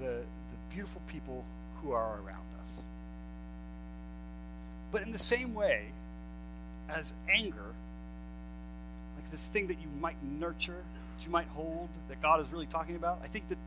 the, 0.00 0.06
the 0.06 0.74
beautiful 0.74 1.02
people 1.06 1.44
who 1.82 1.92
are 1.92 2.14
around 2.14 2.46
us. 2.62 2.70
But 4.90 5.02
in 5.02 5.12
the 5.12 5.18
same 5.18 5.54
way 5.54 5.88
as 6.88 7.12
anger, 7.28 7.74
like 9.16 9.30
this 9.30 9.48
thing 9.48 9.66
that 9.66 9.74
you 9.74 9.88
might 10.00 10.16
nurture, 10.24 10.82
that 11.18 11.26
you 11.26 11.30
might 11.30 11.48
hold, 11.48 11.90
that 12.08 12.22
God 12.22 12.40
is 12.40 12.50
really 12.50 12.66
talking 12.66 12.96
about, 12.96 13.20
I 13.22 13.26
think 13.26 13.50
that, 13.50 13.58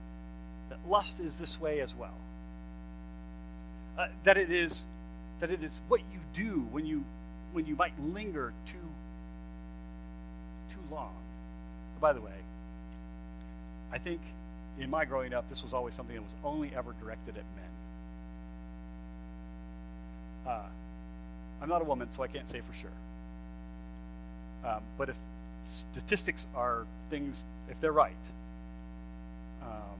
that 0.71 0.80
lust 0.89 1.19
is 1.19 1.38
this 1.38 1.62
way 1.62 1.80
as 1.80 1.93
well. 1.93 2.17
Uh, 3.99 4.08
that 4.23 4.38
it 4.38 4.49
is 4.49 4.86
that 5.41 5.52
it 5.52 5.63
is 5.63 5.80
what 5.88 6.02
you 6.12 6.19
do 6.34 6.67
when 6.71 6.86
you 6.86 7.04
when 7.53 7.65
you 7.65 7.75
might 7.75 7.93
linger 7.99 8.53
too 8.67 8.77
too 10.71 10.95
long. 10.95 11.13
by 11.99 12.13
the 12.13 12.21
way, 12.21 12.31
I 13.91 13.97
think 13.97 14.21
in 14.79 14.89
my 14.89 15.03
growing 15.05 15.33
up, 15.33 15.49
this 15.49 15.63
was 15.63 15.73
always 15.73 15.93
something 15.93 16.15
that 16.15 16.21
was 16.21 16.35
only 16.43 16.71
ever 16.75 16.93
directed 17.01 17.35
at 17.38 17.43
men. 17.55 17.65
Uh, 20.47 20.67
I'm 21.62 21.69
not 21.69 21.81
a 21.81 21.85
woman, 21.85 22.07
so 22.15 22.23
I 22.23 22.27
can't 22.27 22.47
say 22.47 22.62
for 22.62 22.73
sure. 22.73 22.91
Um, 24.63 24.81
but 24.97 25.09
if 25.09 25.15
statistics 25.71 26.47
are 26.55 26.85
things, 27.09 27.45
if 27.69 27.79
they're 27.81 27.91
right, 27.91 28.13
um, 29.62 29.97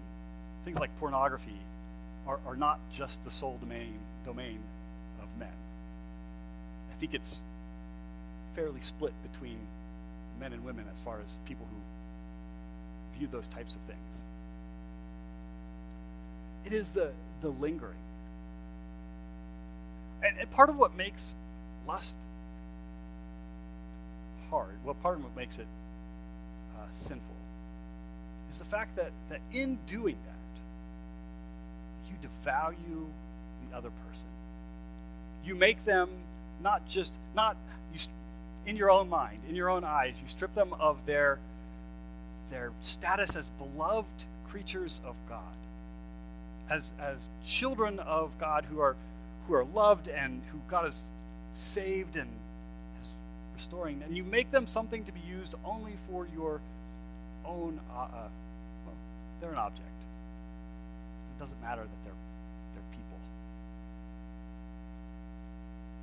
things 0.66 0.78
like 0.78 0.98
pornography 1.00 1.58
are, 2.28 2.40
are 2.46 2.56
not 2.56 2.80
just 2.92 3.24
the 3.24 3.32
sole 3.32 3.58
domain 3.60 3.94
domain 4.26 4.60
think 7.00 7.14
it's 7.14 7.42
fairly 8.56 8.82
split 8.82 9.14
between 9.32 9.58
men 10.40 10.54
and 10.54 10.64
women 10.64 10.86
as 10.92 11.00
far 11.00 11.20
as 11.24 11.40
people 11.46 11.66
who 11.70 13.18
view 13.18 13.28
those 13.32 13.48
types 13.48 13.76
of 13.76 13.82
things. 13.82 14.24
It 16.66 16.74
is 16.74 16.92
the, 16.92 17.12
the 17.42 17.50
lingering. 17.50 17.98
And, 20.24 20.38
and 20.38 20.52
part 20.52 20.70
of 20.70 20.78
what 20.78 20.96
makes 20.96 21.36
lust 21.88 22.16
hard, 24.50 24.76
well, 24.84 24.96
part 24.96 25.18
of 25.18 25.24
what 25.24 25.36
makes 25.36 25.60
it 25.60 25.68
uh, 26.78 26.86
sinful, 26.92 27.36
is 28.52 28.60
the 28.60 28.66
fact 28.66 28.96
that, 28.96 29.12
that 29.30 29.40
in 29.54 29.78
doing 29.86 30.18
that, 30.26 30.36
you 32.10 32.18
devalue 32.28 33.06
the 33.70 33.78
other 33.78 33.90
person. 33.90 34.26
You 35.46 35.56
make 35.56 35.86
them 35.86 36.10
not 36.62 36.88
just, 36.88 37.14
not, 37.36 37.58
you, 37.94 38.00
in 38.66 38.76
your 38.76 38.92
own 38.92 39.10
mind, 39.10 39.40
in 39.50 39.56
your 39.56 39.70
own 39.70 39.84
eyes, 39.84 40.14
you 40.22 40.28
strip 40.28 40.54
them 40.54 40.74
of 40.80 40.98
their, 41.06 41.40
their 42.52 42.72
status 42.82 43.36
as 43.36 43.50
beloved 43.50 44.26
creatures 44.50 45.02
of 45.06 45.16
God, 45.28 45.42
as, 46.70 46.94
as 47.00 47.28
children 47.46 48.00
of 48.00 48.38
God 48.40 48.66
who 48.66 48.80
are, 48.80 48.96
who 49.48 49.54
are 49.56 49.66
loved 49.66 50.08
and 50.08 50.42
who 50.52 50.60
God 50.70 50.86
has 50.86 51.02
saved 51.54 52.16
and 52.16 52.30
is 53.02 53.10
restoring, 53.56 54.02
and 54.04 54.16
you 54.16 54.24
make 54.24 54.52
them 54.52 54.68
something 54.68 55.04
to 55.06 55.12
be 55.12 55.22
used 55.28 55.56
only 55.66 55.94
for 56.10 56.28
your 56.36 56.60
own, 57.46 57.80
uh, 57.92 58.02
uh, 58.02 58.08
well, 58.86 58.96
they're 59.42 59.52
an 59.52 59.58
object. 59.58 59.88
It 61.36 61.40
doesn't 61.40 61.62
matter 61.62 61.82
that 61.82 62.04
they're, 62.04 62.14
they're 62.74 62.84
people. 62.92 63.18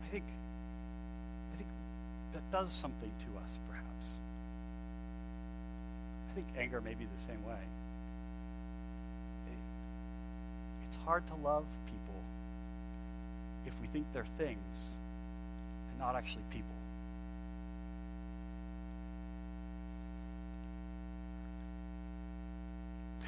I 0.04 0.08
think 0.08 0.24
does 2.50 2.72
something 2.72 3.10
to 3.20 3.26
us, 3.38 3.50
perhaps. 3.68 4.14
I 6.30 6.34
think 6.34 6.46
anger 6.58 6.80
may 6.80 6.94
be 6.94 7.04
the 7.04 7.20
same 7.20 7.44
way. 7.46 7.58
It's 10.86 11.04
hard 11.04 11.26
to 11.28 11.34
love 11.34 11.64
people 11.86 12.20
if 13.66 13.72
we 13.80 13.88
think 13.88 14.06
they're 14.12 14.26
things 14.38 14.90
and 15.90 15.98
not 15.98 16.14
actually 16.14 16.44
people. 16.50 16.70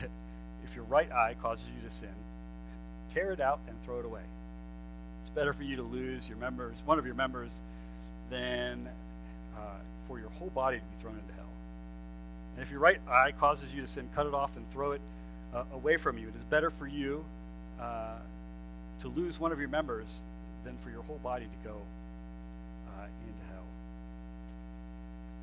if 0.64 0.76
your 0.76 0.85
right 0.85 1.11
eye 1.11 1.35
causes 1.42 1.66
you 1.74 1.88
to 1.88 1.94
sin, 1.94 2.09
tear 3.12 3.33
it 3.33 3.40
out 3.40 3.61
and 3.68 3.76
throw 3.85 3.98
it 3.98 4.04
away. 4.04 4.22
It's 5.20 5.31
better 5.31 5.52
for 5.52 5.64
you 5.64 5.76
to 5.76 5.83
lose 5.83 6.28
your 6.28 6.38
members, 6.38 6.83
one 6.85 6.98
of 6.98 7.07
your 7.07 7.16
members, 7.16 7.61
than 8.31 8.88
uh, 9.59 9.79
for 10.07 10.18
your 10.18 10.31
whole 10.31 10.51
body 10.51 10.79
to 10.79 10.85
be 10.85 11.03
thrown 11.03 11.14
into 11.14 11.35
hell. 11.35 11.53
And 12.57 12.62
if 12.62 12.71
your 12.71 12.81
right 12.81 13.01
eye 13.09 13.33
causes 13.38 13.73
you 13.73 13.83
to 13.83 13.87
sin, 13.87 14.09
cut 14.14 14.27
it 14.27 14.35
off 14.35 14.57
and 14.57 14.71
throw 14.73 14.92
it 14.92 15.01
uh, 15.55 15.64
away 15.73 15.97
from 15.97 16.18
you. 16.18 16.29
It 16.29 16.35
is 16.37 16.44
better 16.44 16.71
for 16.71 16.87
you 16.87 17.25
uh, 17.81 18.16
to 19.01 19.09
lose 19.09 19.38
one 19.38 19.53
of 19.53 19.61
your 19.61 19.68
members 19.68 20.23
than 20.64 20.77
for 20.79 20.90
your 20.90 21.03
whole 21.03 21.21
body 21.23 21.44
to 21.44 21.68
go 21.68 21.77
uh, 21.77 23.05
into 23.05 23.42
hell. 23.53 23.64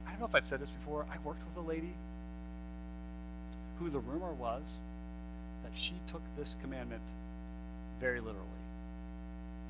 I 0.08 0.12
don't 0.12 0.20
know 0.20 0.26
if 0.26 0.36
I've 0.36 0.48
said 0.48 0.60
this 0.60 0.70
before. 0.70 1.06
I 1.12 1.18
worked 1.26 1.42
with 1.46 1.66
a 1.66 1.68
lady 1.68 1.94
who 3.80 3.90
the 3.90 4.00
rumor 4.00 4.32
was 4.34 4.80
that 5.64 5.78
she 5.78 5.94
took 6.08 6.22
this 6.38 6.56
commandment 6.62 7.02
very 8.00 8.20
literally. 8.20 8.42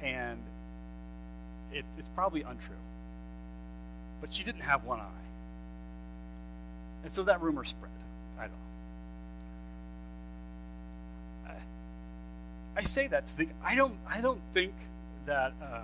And 0.01 0.39
it, 1.71 1.85
it's 1.97 2.09
probably 2.09 2.41
untrue 2.41 2.75
but 4.21 4.33
she 4.33 4.43
didn't 4.43 4.61
have 4.61 4.83
one 4.83 4.99
eye. 4.99 5.25
And 7.03 7.13
so 7.13 7.23
that 7.23 7.41
rumor 7.41 7.63
spread. 7.63 7.91
I 8.37 8.41
don't 8.43 8.51
know. 11.47 11.51
I, 12.75 12.79
I 12.79 12.81
say 12.83 13.07
that 13.07 13.27
to 13.27 13.33
think 13.33 13.51
I 13.63 13.75
don't 13.75 13.95
I 14.09 14.21
don't 14.21 14.41
think 14.53 14.73
that 15.25 15.53
uh, 15.61 15.81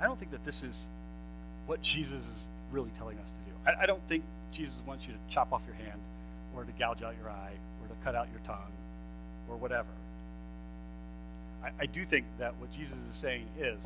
I 0.00 0.04
don't 0.04 0.18
think 0.18 0.30
that 0.32 0.44
this 0.44 0.62
is 0.62 0.88
what 1.66 1.80
Jesus 1.82 2.28
is 2.28 2.50
really 2.70 2.90
telling 2.98 3.18
us 3.18 3.24
to 3.24 3.50
do. 3.50 3.56
I, 3.66 3.84
I 3.84 3.86
don't 3.86 4.06
think 4.08 4.24
Jesus 4.52 4.82
wants 4.86 5.06
you 5.06 5.14
to 5.14 5.18
chop 5.32 5.52
off 5.52 5.62
your 5.66 5.76
hand 5.76 6.00
or 6.54 6.64
to 6.64 6.72
gouge 6.72 7.02
out 7.02 7.14
your 7.20 7.30
eye 7.30 7.54
or 7.82 7.88
to 7.88 7.94
cut 8.04 8.14
out 8.14 8.28
your 8.30 8.40
tongue 8.46 8.72
or 9.48 9.56
whatever. 9.56 9.88
I, 11.64 11.70
I 11.80 11.86
do 11.86 12.04
think 12.04 12.26
that 12.38 12.54
what 12.58 12.72
Jesus 12.72 12.98
is 13.08 13.14
saying 13.14 13.46
is 13.58 13.78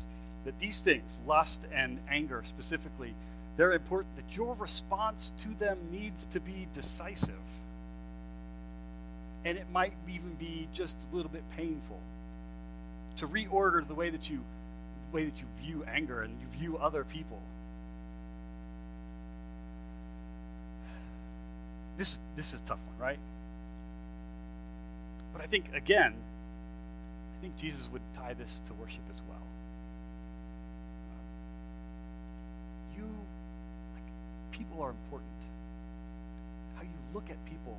that 0.45 0.59
these 0.59 0.81
things, 0.81 1.19
lust 1.25 1.65
and 1.73 1.99
anger 2.09 2.43
specifically, 2.47 3.13
they're 3.57 3.73
important, 3.73 4.15
that 4.15 4.37
your 4.37 4.55
response 4.55 5.33
to 5.39 5.49
them 5.59 5.77
needs 5.91 6.25
to 6.27 6.39
be 6.39 6.67
decisive. 6.73 7.35
And 9.43 9.57
it 9.57 9.65
might 9.71 9.93
even 10.07 10.35
be 10.39 10.67
just 10.73 10.97
a 11.11 11.15
little 11.15 11.31
bit 11.31 11.43
painful 11.55 11.99
to 13.17 13.27
reorder 13.27 13.85
the 13.87 13.95
way 13.95 14.09
that 14.09 14.29
you 14.29 14.43
way 15.11 15.25
that 15.25 15.39
you 15.39 15.45
view 15.61 15.83
anger 15.85 16.21
and 16.21 16.33
you 16.41 16.59
view 16.59 16.77
other 16.77 17.03
people. 17.03 17.39
This 21.97 22.19
this 22.35 22.53
is 22.53 22.59
a 22.59 22.63
tough 22.63 22.79
one, 22.85 23.07
right? 23.07 23.19
But 25.33 25.41
I 25.41 25.45
think 25.45 25.73
again, 25.73 26.13
I 27.37 27.41
think 27.41 27.57
Jesus 27.57 27.89
would 27.91 28.01
tie 28.15 28.33
this 28.33 28.61
to 28.67 28.73
worship 28.73 29.01
as 29.11 29.21
well. 29.27 29.37
People 34.77 34.85
are 34.85 34.91
important. 34.91 35.31
How 36.75 36.83
you 36.83 36.89
look 37.11 37.31
at 37.31 37.45
people 37.45 37.75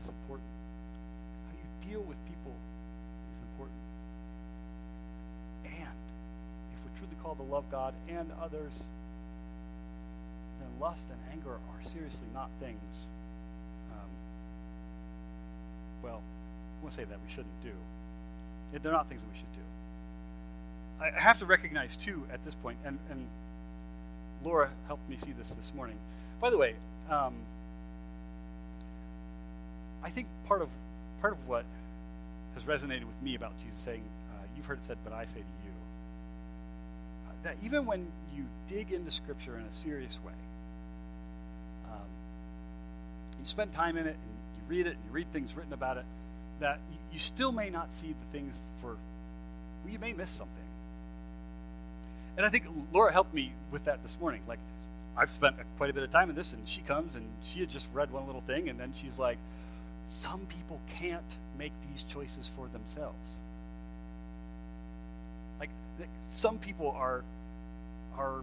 is 0.00 0.08
important. 0.08 0.48
How 1.44 1.52
you 1.52 1.90
deal 1.90 2.00
with 2.00 2.16
people 2.24 2.54
is 3.28 3.42
important. 3.52 3.76
And 5.66 5.98
if 6.72 6.78
we're 6.80 6.98
truly 6.98 7.16
called 7.22 7.36
to 7.36 7.42
love 7.42 7.64
God 7.70 7.92
and 8.08 8.30
others, 8.42 8.72
then 10.60 10.68
lust 10.80 11.04
and 11.10 11.20
anger 11.30 11.52
are 11.52 11.90
seriously 11.92 12.28
not 12.32 12.48
things. 12.58 13.08
Um, 13.92 14.08
well, 16.02 16.22
I 16.22 16.82
won't 16.82 16.94
say 16.94 17.04
that 17.04 17.18
we 17.22 17.30
shouldn't 17.30 17.62
do. 17.62 17.72
They're 18.82 18.92
not 18.92 19.10
things 19.10 19.20
that 19.20 19.30
we 19.30 19.36
should 19.36 19.52
do. 19.52 21.04
I 21.04 21.20
have 21.20 21.38
to 21.40 21.46
recognize, 21.46 21.96
too, 21.96 22.22
at 22.32 22.42
this 22.46 22.54
point, 22.54 22.78
and, 22.86 22.98
and 23.10 23.26
Laura 24.44 24.70
helped 24.86 25.08
me 25.08 25.16
see 25.16 25.32
this 25.32 25.50
this 25.50 25.72
morning. 25.74 25.96
By 26.40 26.50
the 26.50 26.58
way, 26.58 26.76
um, 27.10 27.34
I 30.02 30.10
think 30.10 30.28
part 30.46 30.62
of 30.62 30.68
part 31.20 31.32
of 31.32 31.48
what 31.48 31.64
has 32.54 32.62
resonated 32.64 33.04
with 33.04 33.20
me 33.22 33.34
about 33.34 33.52
Jesus 33.60 33.80
saying, 33.80 34.02
uh, 34.30 34.44
"You've 34.56 34.66
heard 34.66 34.78
it 34.78 34.84
said, 34.84 34.98
but 35.04 35.12
I 35.12 35.24
say 35.24 35.34
to 35.34 35.38
you," 35.38 35.72
uh, 37.28 37.32
that 37.42 37.56
even 37.62 37.84
when 37.84 38.12
you 38.34 38.44
dig 38.68 38.92
into 38.92 39.10
Scripture 39.10 39.58
in 39.58 39.64
a 39.64 39.72
serious 39.72 40.18
way, 40.24 40.32
um, 41.90 42.06
you 43.40 43.46
spend 43.46 43.72
time 43.72 43.96
in 43.96 44.06
it 44.06 44.16
and 44.16 44.36
you 44.56 44.62
read 44.68 44.86
it 44.86 44.96
and 44.96 45.04
you 45.04 45.10
read 45.10 45.32
things 45.32 45.56
written 45.56 45.72
about 45.72 45.96
it, 45.96 46.04
that 46.60 46.78
you 47.12 47.18
still 47.18 47.52
may 47.52 47.70
not 47.70 47.92
see 47.94 48.08
the 48.08 48.38
things 48.38 48.68
for, 48.80 48.96
well, 49.82 49.92
you 49.92 49.98
may 49.98 50.12
miss 50.12 50.30
something. 50.30 50.67
And 52.38 52.46
I 52.46 52.50
think 52.50 52.66
Laura 52.94 53.12
helped 53.12 53.34
me 53.34 53.52
with 53.72 53.84
that 53.86 54.00
this 54.04 54.16
morning. 54.20 54.42
Like, 54.46 54.60
I've 55.16 55.28
spent 55.28 55.56
quite 55.76 55.90
a 55.90 55.92
bit 55.92 56.04
of 56.04 56.12
time 56.12 56.30
in 56.30 56.36
this, 56.36 56.52
and 56.52 56.66
she 56.68 56.82
comes 56.82 57.16
and 57.16 57.26
she 57.44 57.58
had 57.58 57.68
just 57.68 57.86
read 57.92 58.12
one 58.12 58.26
little 58.26 58.42
thing, 58.42 58.68
and 58.68 58.78
then 58.78 58.92
she's 58.94 59.18
like, 59.18 59.38
some 60.06 60.46
people 60.46 60.80
can't 60.94 61.36
make 61.58 61.72
these 61.90 62.04
choices 62.04 62.48
for 62.48 62.68
themselves. 62.68 63.18
Like, 65.58 65.70
some 66.30 66.58
people 66.58 66.92
are 66.96 67.24
are 68.16 68.42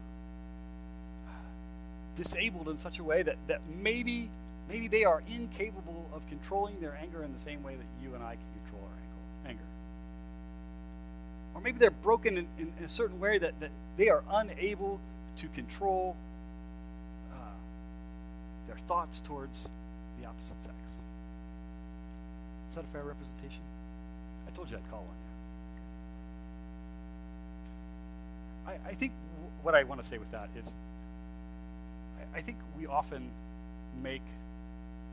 disabled 2.15 2.67
in 2.67 2.77
such 2.77 2.99
a 2.99 3.03
way 3.03 3.23
that, 3.23 3.37
that 3.47 3.61
maybe 3.81 4.29
maybe 4.69 4.89
they 4.89 5.05
are 5.05 5.21
incapable 5.27 6.09
of 6.13 6.27
controlling 6.27 6.81
their 6.81 6.97
anger 7.01 7.23
in 7.23 7.33
the 7.33 7.39
same 7.39 7.63
way 7.63 7.75
that 7.75 7.85
you 8.03 8.13
and 8.13 8.23
I 8.23 8.35
can 8.35 8.61
control 8.63 8.83
our 8.83 9.49
anger. 9.49 9.63
Or 11.53 11.61
maybe 11.61 11.79
they're 11.79 11.91
broken 11.91 12.37
in, 12.37 12.47
in, 12.59 12.73
in 12.77 12.83
a 12.83 12.89
certain 12.89 13.19
way 13.19 13.37
that, 13.37 13.57
that 13.61 13.69
they 13.97 14.09
are 14.09 14.23
unable 14.29 14.99
to 15.37 15.47
control 15.49 16.15
uh, 17.31 17.35
their 18.67 18.77
thoughts 18.87 19.19
towards 19.19 19.67
the 20.19 20.27
opposite 20.27 20.61
sex. 20.61 20.75
Is 22.69 22.75
that 22.75 22.83
a 22.85 22.87
fair 22.87 23.03
representation? 23.03 23.61
I 24.47 24.51
told 24.55 24.69
you 24.69 24.77
I'd 24.77 24.89
call 24.89 24.99
on 24.99 25.05
you. 28.75 28.81
I, 28.85 28.89
I 28.89 28.93
think 28.93 29.11
w- 29.35 29.51
what 29.63 29.75
I 29.75 29.83
want 29.83 30.01
to 30.01 30.07
say 30.07 30.17
with 30.17 30.31
that 30.31 30.49
is 30.57 30.73
I, 32.33 32.39
I 32.39 32.41
think 32.41 32.57
we 32.77 32.87
often 32.87 33.29
make 34.01 34.21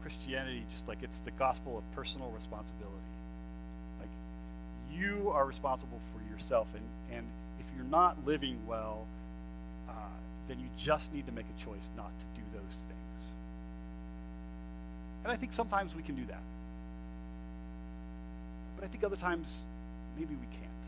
Christianity 0.02 0.64
just 0.72 0.88
like 0.88 1.02
it's 1.02 1.20
the 1.20 1.30
gospel 1.32 1.78
of 1.78 1.84
personal 1.94 2.30
responsibility. 2.30 2.96
Like 4.00 4.10
you 4.92 5.30
are 5.30 5.46
responsible 5.46 6.00
for 6.12 6.20
yourself, 6.34 6.66
and 6.74 7.16
and 7.16 7.26
if 7.62 7.76
you're 7.76 7.86
not 7.86 8.16
living 8.26 8.58
well, 8.66 9.06
uh, 9.88 9.92
then 10.48 10.58
you 10.58 10.66
just 10.76 11.12
need 11.12 11.26
to 11.26 11.32
make 11.32 11.46
a 11.46 11.64
choice 11.64 11.90
not 11.96 12.10
to 12.18 12.40
do 12.40 12.42
those 12.52 12.76
things. 12.76 13.28
And 15.24 15.32
I 15.32 15.36
think 15.36 15.52
sometimes 15.52 15.94
we 15.94 16.02
can 16.02 16.16
do 16.16 16.24
that, 16.26 16.42
but 18.76 18.84
I 18.84 18.88
think 18.88 19.04
other 19.04 19.16
times 19.16 19.64
maybe 20.18 20.34
we 20.34 20.46
can't. 20.50 20.82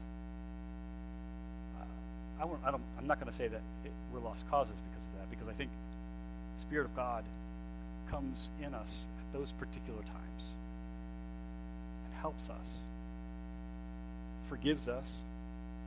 Uh, 1.81 2.43
I, 2.43 2.45
won't, 2.45 2.61
I 2.65 2.71
don't, 2.73 2.83
I'm 2.99 3.07
not 3.07 3.21
going 3.21 3.31
to 3.31 3.37
say 3.37 3.47
that 3.47 3.63
it, 3.85 3.93
we're 4.13 4.21
lost 4.21 4.49
causes 4.51 4.75
because 4.91 5.07
of 5.07 5.13
that, 5.21 5.31
because 5.31 5.49
I 5.49 5.53
think 5.53 5.71
the 6.57 6.63
Spirit 6.63 6.87
of 6.87 6.97
God 6.97 7.23
comes 8.11 8.51
in 8.61 8.75
us 8.75 9.07
at 9.21 9.39
those 9.39 9.53
particular 9.53 10.01
times 10.01 10.55
and 12.05 12.21
helps 12.21 12.51
us, 12.51 12.79
forgives 14.49 14.89
us, 14.89 15.23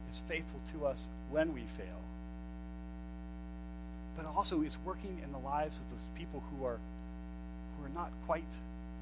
is 0.09 0.21
faithful 0.27 0.59
to 0.73 0.85
us 0.85 1.05
when 1.29 1.53
we 1.53 1.61
fail, 1.61 2.01
but 4.15 4.25
also 4.25 4.61
is 4.61 4.77
working 4.85 5.19
in 5.23 5.31
the 5.31 5.37
lives 5.37 5.77
of 5.77 5.89
those 5.91 6.07
people 6.15 6.43
who 6.51 6.65
are 6.65 6.79
who 7.77 7.85
are 7.85 7.93
not 7.93 8.11
quite 8.25 8.43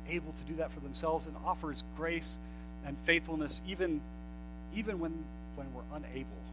able 0.09 0.33
to 0.33 0.43
do 0.51 0.55
that 0.57 0.71
for 0.71 0.79
themselves 0.81 1.25
and 1.25 1.35
offers 1.45 1.83
grace 1.95 2.37
and 2.85 2.97
faithfulness 3.05 3.61
even 3.67 4.01
even 4.75 4.99
when 4.99 5.23
when 5.55 5.67
we're 5.73 5.95
unable 5.95 6.43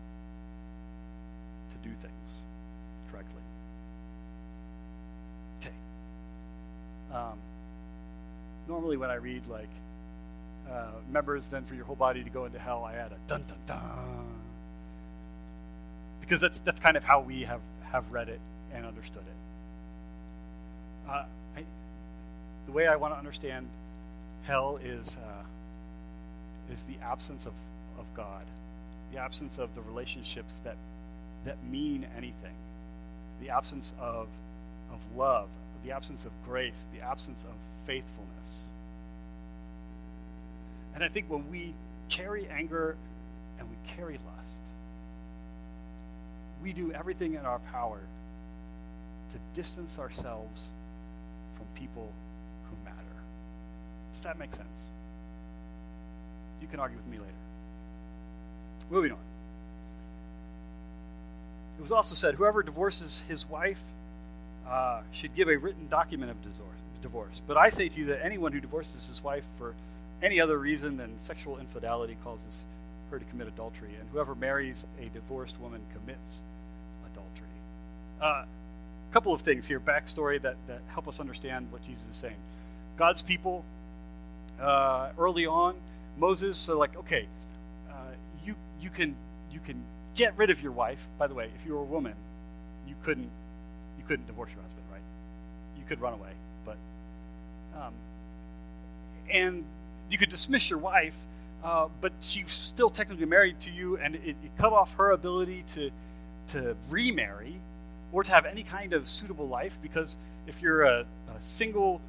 to 1.70 1.88
do 1.88 1.94
things 2.00 2.42
correctly. 3.10 3.42
Um, 7.12 7.36
normally, 8.68 8.96
when 8.96 9.10
I 9.10 9.16
read 9.16 9.46
like 9.46 9.68
uh, 10.70 10.92
members 11.10 11.48
then 11.48 11.64
for 11.64 11.74
your 11.74 11.84
whole 11.84 11.96
body 11.96 12.24
to 12.24 12.30
go 12.30 12.46
into 12.46 12.58
hell, 12.58 12.84
I 12.84 12.94
add 12.94 13.12
a 13.12 13.18
dun 13.26 13.44
dun 13.46 13.58
dun 13.66 14.41
because 16.22 16.40
that's 16.40 16.60
that's 16.60 16.80
kind 16.80 16.96
of 16.96 17.04
how 17.04 17.20
we 17.20 17.42
have 17.42 17.60
have 17.90 18.10
read 18.10 18.30
it 18.30 18.40
and 18.72 18.86
understood 18.86 19.22
it. 19.22 21.10
Uh, 21.10 21.24
I, 21.56 21.64
the 22.64 22.72
way 22.72 22.86
I 22.86 22.96
want 22.96 23.12
to 23.12 23.18
understand 23.18 23.68
hell 24.44 24.78
is 24.82 25.18
uh, 25.18 26.72
is 26.72 26.84
the 26.84 26.96
absence 27.04 27.44
of, 27.44 27.52
of 27.98 28.06
God, 28.14 28.44
the 29.12 29.18
absence 29.18 29.58
of 29.58 29.74
the 29.74 29.82
relationships 29.82 30.60
that 30.64 30.76
that 31.44 31.62
mean 31.64 32.06
anything, 32.16 32.54
the 33.42 33.50
absence 33.50 33.92
of 34.00 34.28
of 34.92 35.00
love, 35.16 35.48
the 35.84 35.92
absence 35.92 36.24
of 36.24 36.30
grace, 36.46 36.88
the 36.96 37.04
absence 37.04 37.42
of 37.42 37.50
faithfulness. 37.84 38.62
And 40.94 41.02
I 41.02 41.08
think 41.08 41.26
when 41.28 41.50
we 41.50 41.74
carry 42.08 42.46
anger 42.48 42.96
and 43.58 43.68
we 43.68 43.76
carry 43.96 44.14
lust, 44.14 44.61
we 46.62 46.72
do 46.72 46.92
everything 46.92 47.34
in 47.34 47.40
our 47.40 47.58
power 47.72 47.98
to 49.32 49.38
distance 49.54 49.98
ourselves 49.98 50.60
from 51.56 51.66
people 51.74 52.10
who 52.68 52.84
matter. 52.84 52.96
Does 54.14 54.24
that 54.24 54.38
make 54.38 54.54
sense? 54.54 54.68
You 56.60 56.68
can 56.68 56.80
argue 56.80 56.96
with 56.96 57.06
me 57.08 57.18
later. 57.18 57.32
Moving 58.90 59.12
on. 59.12 59.18
It 61.78 61.82
was 61.82 61.92
also 61.92 62.14
said 62.14 62.36
whoever 62.36 62.62
divorces 62.62 63.24
his 63.28 63.48
wife 63.48 63.80
uh, 64.68 65.00
should 65.12 65.34
give 65.34 65.48
a 65.48 65.56
written 65.56 65.88
document 65.88 66.30
of 66.30 66.36
divorce. 67.02 67.40
But 67.46 67.56
I 67.56 67.70
say 67.70 67.88
to 67.88 67.98
you 67.98 68.06
that 68.06 68.24
anyone 68.24 68.52
who 68.52 68.60
divorces 68.60 69.08
his 69.08 69.22
wife 69.22 69.44
for 69.58 69.74
any 70.22 70.40
other 70.40 70.56
reason 70.56 70.98
than 70.98 71.18
sexual 71.18 71.58
infidelity 71.58 72.16
causes 72.22 72.62
her 73.12 73.18
to 73.18 73.24
commit 73.26 73.46
adultery, 73.46 73.90
and 73.98 74.08
whoever 74.10 74.34
marries 74.34 74.86
a 75.00 75.08
divorced 75.10 75.60
woman 75.60 75.80
commits 75.92 76.40
adultery. 77.12 77.46
Uh, 78.20 78.44
a 78.44 79.12
couple 79.12 79.32
of 79.32 79.42
things 79.42 79.66
here, 79.68 79.78
backstory 79.78 80.40
that, 80.42 80.56
that 80.66 80.80
help 80.88 81.06
us 81.06 81.20
understand 81.20 81.70
what 81.70 81.84
Jesus 81.84 82.04
is 82.10 82.16
saying. 82.16 82.36
God's 82.96 83.22
people, 83.22 83.64
uh, 84.60 85.10
early 85.18 85.46
on, 85.46 85.76
Moses 86.18 86.58
said, 86.58 86.74
like, 86.74 86.96
okay, 86.96 87.26
uh, 87.90 87.94
you, 88.44 88.54
you, 88.80 88.90
can, 88.90 89.14
you 89.52 89.60
can 89.60 89.82
get 90.14 90.36
rid 90.36 90.50
of 90.50 90.62
your 90.62 90.72
wife. 90.72 91.06
By 91.18 91.26
the 91.26 91.34
way, 91.34 91.50
if 91.58 91.66
you 91.66 91.74
were 91.74 91.80
a 91.80 91.84
woman, 91.84 92.14
you 92.88 92.94
couldn't, 93.04 93.30
you 93.98 94.04
couldn't 94.08 94.26
divorce 94.26 94.50
your 94.50 94.62
husband, 94.62 94.84
right? 94.90 95.02
You 95.78 95.84
could 95.86 96.00
run 96.00 96.14
away, 96.14 96.30
but, 96.64 96.76
um, 97.76 97.92
and 99.30 99.64
you 100.10 100.18
could 100.18 100.30
dismiss 100.30 100.70
your 100.70 100.78
wife, 100.78 101.16
uh, 101.64 101.88
but 102.00 102.12
she's 102.20 102.50
still 102.50 102.90
technically 102.90 103.26
married 103.26 103.60
to 103.60 103.70
you, 103.70 103.96
and 103.96 104.16
it, 104.16 104.36
it 104.42 104.56
cut 104.58 104.72
off 104.72 104.94
her 104.94 105.10
ability 105.10 105.64
to, 105.68 105.90
to 106.48 106.76
remarry 106.90 107.60
or 108.12 108.22
to 108.22 108.30
have 108.30 108.46
any 108.46 108.62
kind 108.62 108.92
of 108.92 109.08
suitable 109.08 109.48
life 109.48 109.78
because 109.82 110.16
if 110.46 110.60
you're 110.60 110.82
a, 110.82 111.06
a 111.36 111.40
single, 111.40 112.00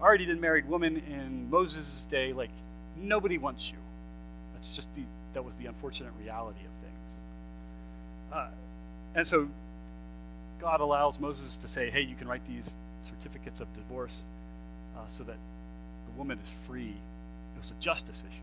already 0.00 0.26
been 0.26 0.40
married 0.40 0.68
woman 0.68 0.96
in 0.96 1.48
Moses' 1.48 2.06
day, 2.10 2.32
like 2.32 2.50
nobody 2.96 3.38
wants 3.38 3.70
you. 3.70 3.78
That's 4.54 4.74
just 4.74 4.94
the 4.94 5.02
that 5.34 5.44
was 5.44 5.56
the 5.56 5.66
unfortunate 5.66 6.12
reality 6.18 6.60
of 6.60 6.72
things. 6.82 7.12
Uh, 8.32 8.48
and 9.14 9.26
so 9.26 9.48
God 10.58 10.80
allows 10.80 11.20
Moses 11.20 11.56
to 11.58 11.68
say, 11.68 11.90
"Hey, 11.90 12.00
you 12.00 12.16
can 12.16 12.26
write 12.26 12.46
these 12.46 12.76
certificates 13.06 13.60
of 13.60 13.72
divorce 13.74 14.24
uh, 14.96 15.00
so 15.08 15.24
that 15.24 15.36
the 16.06 16.18
woman 16.18 16.38
is 16.42 16.50
free." 16.66 16.94
It 17.56 17.60
was 17.60 17.70
a 17.70 17.74
justice 17.74 18.24
issue. 18.28 18.40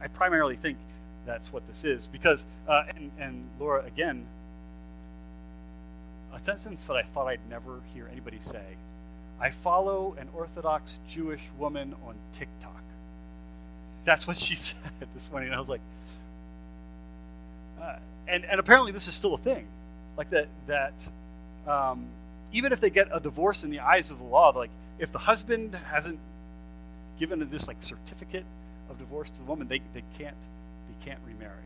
I 0.00 0.08
primarily 0.08 0.56
think 0.56 0.78
that's 1.26 1.52
what 1.52 1.66
this 1.66 1.84
is 1.84 2.06
because, 2.06 2.44
uh, 2.68 2.84
and, 2.94 3.10
and 3.18 3.48
Laura 3.58 3.84
again 3.84 4.26
a 6.34 6.42
sentence 6.42 6.86
that 6.86 6.96
I 6.96 7.02
thought 7.02 7.28
I'd 7.28 7.48
never 7.48 7.80
hear 7.94 8.08
anybody 8.10 8.38
say. 8.40 8.76
I 9.40 9.50
follow 9.50 10.16
an 10.18 10.28
Orthodox 10.34 10.98
Jewish 11.08 11.42
woman 11.58 11.94
on 12.06 12.14
TikTok. 12.32 12.82
That's 14.04 14.26
what 14.26 14.36
she 14.46 14.54
said 14.54 14.76
this 15.14 15.30
morning. 15.30 15.48
And 15.48 15.56
I 15.56 15.60
was 15.60 15.68
like, 15.68 15.80
uh, 17.80 17.96
and, 18.26 18.44
and 18.44 18.58
apparently 18.58 18.92
this 18.92 19.06
is 19.08 19.14
still 19.14 19.34
a 19.34 19.38
thing. 19.38 19.66
Like 20.16 20.30
that, 20.30 20.48
that 20.66 20.94
um, 21.66 22.06
even 22.52 22.72
if 22.72 22.80
they 22.80 22.90
get 22.90 23.08
a 23.12 23.20
divorce 23.20 23.64
in 23.64 23.70
the 23.70 23.80
eyes 23.80 24.10
of 24.10 24.18
the 24.18 24.24
law, 24.24 24.50
like 24.50 24.70
if 24.98 25.12
the 25.12 25.18
husband 25.18 25.74
hasn't 25.90 26.18
given 27.18 27.48
this 27.50 27.68
like 27.68 27.76
certificate 27.80 28.44
of 28.90 28.98
divorce 28.98 29.30
to 29.30 29.38
the 29.38 29.44
woman, 29.44 29.68
they, 29.68 29.80
they 29.92 30.02
can't 30.18 30.36
they 30.88 31.04
can't 31.04 31.20
remarry. 31.26 31.64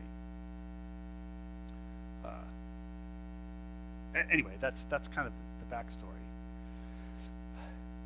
anyway, 4.31 4.53
that's 4.59 4.85
that's 4.85 5.07
kind 5.07 5.27
of 5.27 5.33
the 5.59 5.75
backstory. 5.75 6.09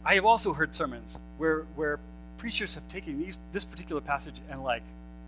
I 0.06 0.15
have 0.15 0.26
also 0.26 0.54
heard 0.54 0.76
sermons 0.76 1.17
where 1.38 1.65
where 1.76 1.99
preachers 2.38 2.76
have 2.76 2.88
taken 2.88 3.19
these 3.21 3.38
this 3.52 3.65
particular 3.65 4.02
passage 4.02 4.36
and 4.49 4.63
like 4.63 4.84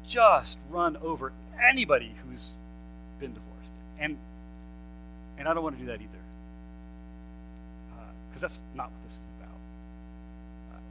just 0.08 0.58
run 0.70 0.98
over 0.98 1.32
anybody 1.62 2.14
who's 2.24 2.56
been 3.20 3.34
divorced, 3.34 3.72
and 4.00 4.18
and 5.38 5.48
I 5.48 5.54
don't 5.54 5.64
want 5.64 5.76
to 5.78 5.82
do 5.82 5.88
that 5.88 6.02
either, 6.02 6.24
because 8.30 8.44
uh, 8.44 8.48
that's 8.48 8.62
not 8.76 8.92
what 8.92 9.04
this 9.04 9.14
is 9.14 9.20
about. 9.40 9.58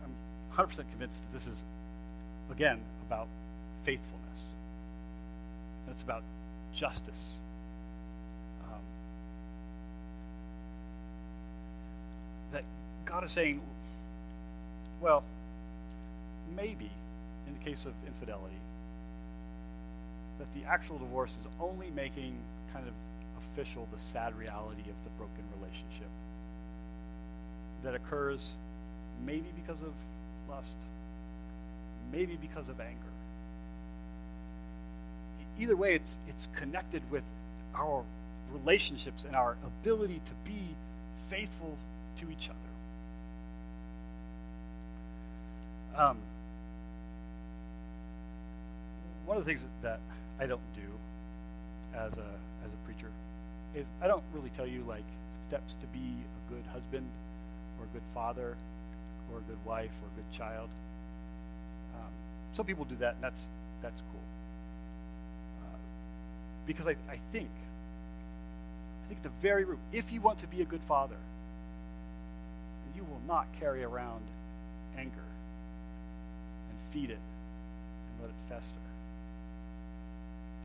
I'm 0.05 0.67
100% 0.67 0.91
convinced 0.91 1.21
that 1.21 1.33
this 1.33 1.47
is 1.47 1.65
again 2.51 2.81
about 3.07 3.29
faithfulness. 3.85 4.55
It's 5.91 6.03
about 6.03 6.23
justice 6.75 7.37
Um 8.65 8.81
God 13.05 13.23
is 13.23 13.33
saying, 13.33 13.61
well, 15.01 15.23
maybe 16.57 16.91
in 17.47 17.55
the 17.59 17.65
case 17.65 17.87
of 17.87 17.93
infidelity, 18.07 18.57
that 20.39 20.49
the 20.55 20.69
actual 20.69 20.99
divorce 20.99 21.37
is 21.37 21.47
only 21.61 21.91
making 21.91 22.37
kind 22.73 22.89
of 22.89 22.95
official 23.39 23.87
the 23.95 24.01
sad 24.01 24.35
reality 24.35 24.81
of 24.81 24.97
the 25.05 25.11
broken 25.17 25.45
relationship 25.61 26.09
that 27.85 27.95
occurs 27.95 28.55
maybe 29.25 29.47
because 29.55 29.81
of 29.83 29.93
lust, 30.49 30.79
maybe 32.15 32.37
because 32.41 32.69
of 32.69 32.81
anger. 32.81 33.01
Either 35.59 35.77
way, 35.77 35.95
it's, 35.95 36.19
it's 36.29 36.49
connected 36.55 37.03
with 37.11 37.25
our 37.75 38.05
relationships 38.53 39.25
and 39.25 39.35
our 39.35 39.57
ability 39.65 40.21
to 40.25 40.33
be 40.45 40.69
faithful 41.29 41.77
to 42.17 42.31
each 42.31 42.49
other. 42.49 42.59
Um, 46.03 46.19
one 49.27 49.37
of 49.37 49.45
the 49.45 49.51
things 49.51 49.65
that 49.83 50.01
I 50.41 50.47
don't 50.47 50.61
do 50.75 50.83
as 51.95 52.17
a 52.19 52.27
as 52.65 52.73
a 52.73 52.77
preacher 52.85 53.11
is 53.75 53.87
I 54.03 54.09
don't 54.09 54.25
really 54.35 54.51
tell 54.57 54.67
you 54.67 54.85
like 54.89 55.05
steps 55.43 55.75
to 55.75 55.87
be 55.87 56.01
a 56.01 56.53
good 56.53 56.65
husband 56.73 57.09
or 57.79 57.85
a 57.85 57.89
good 57.89 58.03
father 58.13 58.57
or 59.33 59.39
a 59.39 59.43
good 59.43 59.65
wife 59.65 59.93
or 60.03 60.09
a 60.09 60.17
good 60.17 60.37
child. 60.37 60.69
Um, 61.95 62.11
some 62.53 62.67
people 62.67 62.85
do 62.85 62.97
that, 62.97 63.15
and 63.15 63.23
that's 63.23 63.45
that's 63.83 64.01
cool. 64.13 64.21
Uh, 65.63 65.77
because 66.67 66.87
I, 66.87 66.97
I 67.11 67.19
think 67.33 67.49
I 69.05 69.09
think 69.09 69.23
the 69.23 69.31
very 69.43 69.65
root, 69.65 69.79
if 69.93 70.13
you 70.13 70.21
want 70.21 70.39
to 70.41 70.47
be 70.47 70.63
a 70.63 70.65
good 70.65 70.83
father, 70.89 71.17
you 72.97 73.05
will 73.05 73.21
not 73.27 73.47
carry 73.61 73.83
around 73.83 74.23
anger 74.97 75.13
and 76.71 76.93
feed 76.93 77.11
it 77.11 77.19
and 77.19 78.23
let 78.23 78.31
it 78.31 78.37
fester. 78.49 78.77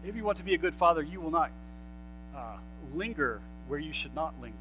If 0.05 0.15
you 0.15 0.23
want 0.23 0.37
to 0.37 0.43
be 0.43 0.53
a 0.53 0.57
good 0.57 0.75
father, 0.75 1.01
you 1.01 1.19
will 1.19 1.31
not 1.31 1.51
uh, 2.35 2.57
linger 2.93 3.41
where 3.67 3.79
you 3.79 3.91
should 3.91 4.15
not 4.15 4.33
linger. 4.41 4.55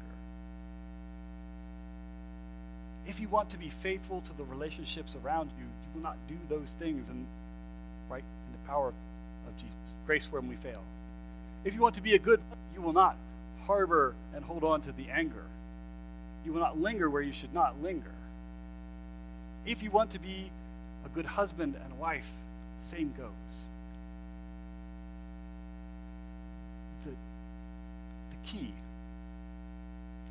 If 3.07 3.21
you 3.21 3.29
want 3.29 3.49
to 3.51 3.57
be 3.57 3.69
faithful 3.69 4.21
to 4.21 4.33
the 4.33 4.43
relationships 4.43 5.15
around 5.23 5.51
you, 5.57 5.63
you 5.63 5.78
will 5.93 6.01
not 6.01 6.17
do 6.27 6.35
those 6.49 6.75
things 6.79 7.09
and 7.09 7.25
right 8.09 8.23
in 8.23 8.51
the 8.51 8.67
power 8.67 8.89
of, 8.89 8.93
Jesus. 9.57 9.75
Grace 10.05 10.27
when 10.31 10.47
we 10.47 10.55
fail. 10.57 10.81
If 11.65 11.73
you 11.73 11.81
want 11.81 11.95
to 11.95 12.01
be 12.01 12.13
a 12.13 12.19
good, 12.19 12.39
you 12.75 12.81
will 12.81 12.93
not 12.93 13.15
harbor 13.65 14.13
and 14.35 14.45
hold 14.45 14.63
on 14.63 14.81
to 14.81 14.91
the 14.91 15.09
anger. 15.09 15.43
You 16.45 16.53
will 16.53 16.61
not 16.61 16.79
linger 16.79 17.09
where 17.09 17.23
you 17.23 17.33
should 17.33 17.53
not 17.53 17.81
linger. 17.81 18.11
If 19.65 19.81
you 19.81 19.89
want 19.89 20.11
to 20.11 20.19
be 20.19 20.51
a 21.03 21.09
good 21.09 21.25
husband 21.25 21.75
and 21.83 21.99
wife, 21.99 22.27
same 22.85 23.11
goes. 23.17 23.25
The, 27.05 27.11
the 27.11 28.47
key, 28.47 28.71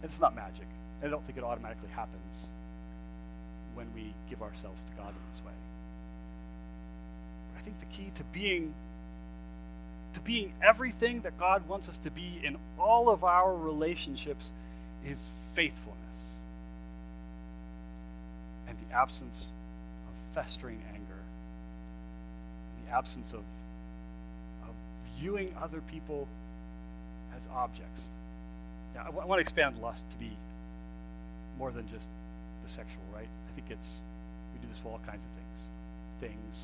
it's 0.05 0.21
not 0.21 0.37
magic. 0.37 0.67
I 1.03 1.09
don't 1.09 1.25
think 1.27 1.39
it 1.39 1.45
automatically 1.45 1.91
happens 1.93 2.47
when 3.79 3.87
we 3.95 4.13
give 4.29 4.43
ourselves 4.43 4.83
to 4.91 4.93
God 5.01 5.11
in 5.11 5.33
this 5.33 5.41
way. 5.47 5.53
But 7.55 7.61
I 7.61 7.63
think 7.63 7.79
the 7.79 7.87
key 7.87 8.11
to 8.17 8.25
being 8.25 8.75
to 10.15 10.21
being 10.21 10.53
everything 10.61 11.21
that 11.21 11.39
God 11.39 11.69
wants 11.69 11.89
us 11.89 11.99
to 11.99 12.11
be 12.11 12.41
in 12.43 12.57
all 12.77 13.09
of 13.09 13.23
our 13.23 13.55
relationships 13.55 14.51
is 15.07 15.19
faithfulness 15.55 15.99
and 18.67 18.77
the 18.89 18.97
absence 18.97 19.53
of 20.09 20.35
festering 20.35 20.83
anger, 20.93 21.23
the 22.85 22.93
absence 22.93 23.33
of, 23.33 23.41
of 24.65 24.75
viewing 25.21 25.55
other 25.63 25.81
people 25.83 26.27
as 27.37 27.47
objects. 27.55 28.09
Now, 28.95 29.03
I, 29.03 29.05
w- 29.05 29.23
I 29.23 29.27
want 29.27 29.39
to 29.39 29.43
expand 29.43 29.77
lust 29.81 30.11
to 30.11 30.17
be 30.17 30.33
more 31.59 31.71
than 31.71 31.89
just 31.89 32.09
the 32.69 32.75
sexual, 32.75 33.03
right? 33.15 33.29
I 33.29 33.55
think 33.55 33.67
it's, 33.71 33.99
we 34.53 34.61
do 34.61 34.69
this 34.69 34.79
for 34.79 34.93
all 34.93 35.01
kinds 35.07 35.25
of 35.25 35.31
things 35.33 35.45
things, 36.21 36.59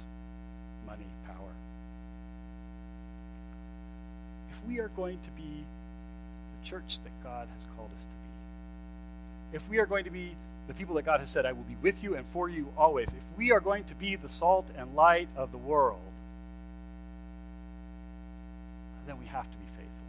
money, 0.84 1.06
power. 1.26 1.52
If 4.50 4.58
we 4.66 4.80
are 4.80 4.88
going 4.96 5.18
to 5.20 5.30
be 5.30 5.62
the 5.62 6.68
church 6.68 6.98
that 7.04 7.12
God 7.22 7.46
has 7.54 7.64
called 7.76 7.90
us 7.96 8.02
to 8.02 8.08
be, 8.08 9.56
if 9.56 9.68
we 9.68 9.78
are 9.78 9.86
going 9.86 10.04
to 10.04 10.10
be 10.10 10.34
the 10.66 10.74
people 10.74 10.96
that 10.96 11.04
God 11.04 11.20
has 11.20 11.30
said, 11.30 11.46
I 11.46 11.52
will 11.52 11.62
be 11.62 11.76
with 11.82 12.02
you 12.02 12.16
and 12.16 12.26
for 12.32 12.48
you 12.48 12.68
always. 12.76 13.08
If 13.08 13.38
we 13.38 13.52
are 13.52 13.60
going 13.60 13.84
to 13.84 13.94
be 13.94 14.16
the 14.16 14.28
salt 14.28 14.66
and 14.76 14.96
light 14.96 15.28
of 15.36 15.52
the 15.52 15.58
world, 15.58 16.00
then 19.06 19.20
we 19.20 19.26
have 19.26 19.44
to 19.44 19.56
be 19.56 19.66
faithful. 19.76 20.08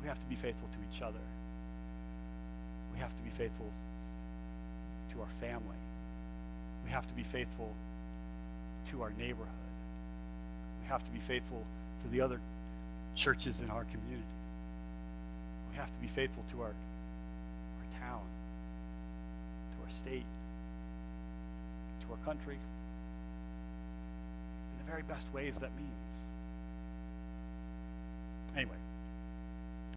We 0.00 0.08
have 0.08 0.18
to 0.18 0.26
be 0.26 0.36
faithful 0.36 0.68
to 0.68 0.96
each 0.96 1.02
other. 1.02 1.18
We 2.94 3.00
have 3.00 3.14
to 3.16 3.22
be 3.22 3.30
faithful 3.30 3.70
to 5.12 5.20
our 5.20 5.28
family. 5.40 5.76
We 6.84 6.90
have 6.90 7.06
to 7.06 7.14
be 7.14 7.22
faithful 7.22 7.72
to 8.90 9.02
our 9.02 9.12
neighborhood. 9.18 9.48
We 10.82 10.88
have 10.88 11.04
to 11.04 11.10
be 11.10 11.20
faithful 11.20 11.64
to 12.02 12.08
the 12.08 12.20
other 12.20 12.40
churches 13.14 13.60
in 13.60 13.70
our 13.70 13.84
community. 13.84 14.24
we 15.70 15.76
have 15.76 15.92
to 15.92 16.00
be 16.00 16.08
faithful 16.08 16.44
to 16.50 16.62
our, 16.62 16.68
our 16.68 18.00
town, 18.00 18.20
to 19.76 19.84
our 19.84 19.90
state, 19.90 20.24
to 22.06 22.12
our 22.12 22.18
country, 22.24 22.56
in 24.72 24.84
the 24.84 24.90
very 24.90 25.02
best 25.02 25.26
ways 25.32 25.54
that 25.60 25.70
means. 25.76 25.90
Anyway, 28.56 28.80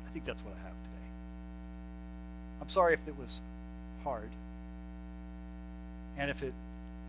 I 0.07 0.09
think 0.11 0.25
that's 0.25 0.41
what 0.43 0.53
I 0.53 0.67
have 0.67 0.77
today. 0.83 1.09
I'm 2.65 2.69
sorry 2.69 2.95
if 2.95 3.07
it 3.07 3.15
was 3.19 3.41
hard 4.03 4.29
and 6.17 6.31
if 6.31 6.41
it 6.41 6.53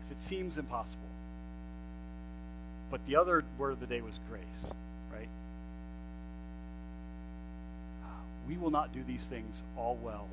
if 0.05 0.11
it 0.11 0.21
seems 0.21 0.59
impossible. 0.59 1.01
But 2.91 3.03
the 3.05 3.15
other 3.15 3.43
word 3.57 3.71
of 3.71 3.79
the 3.79 3.87
day 3.87 4.01
was 4.01 4.19
grace, 4.29 4.71
right? 5.11 5.27
We 8.47 8.55
will 8.55 8.69
not 8.69 8.93
do 8.93 9.03
these 9.03 9.27
things 9.27 9.63
all 9.75 9.97
well 10.03 10.27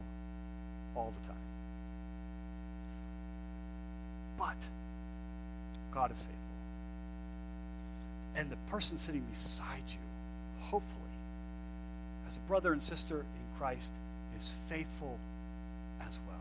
all 0.94 1.14
the 1.22 1.26
time. 1.26 1.36
But 4.38 4.56
God 5.90 6.12
is 6.12 6.18
faithful. 6.18 6.36
And 8.36 8.50
the 8.50 8.56
person 8.70 8.98
sitting 8.98 9.24
beside 9.32 9.84
you, 9.88 10.66
hopefully, 10.66 11.00
as 12.28 12.36
a 12.36 12.40
brother 12.40 12.74
and 12.74 12.82
sister 12.82 13.20
in 13.20 13.58
Christ, 13.58 13.90
is 14.38 14.52
faithful 14.68 15.18
as 16.06 16.18
well. 16.26 16.36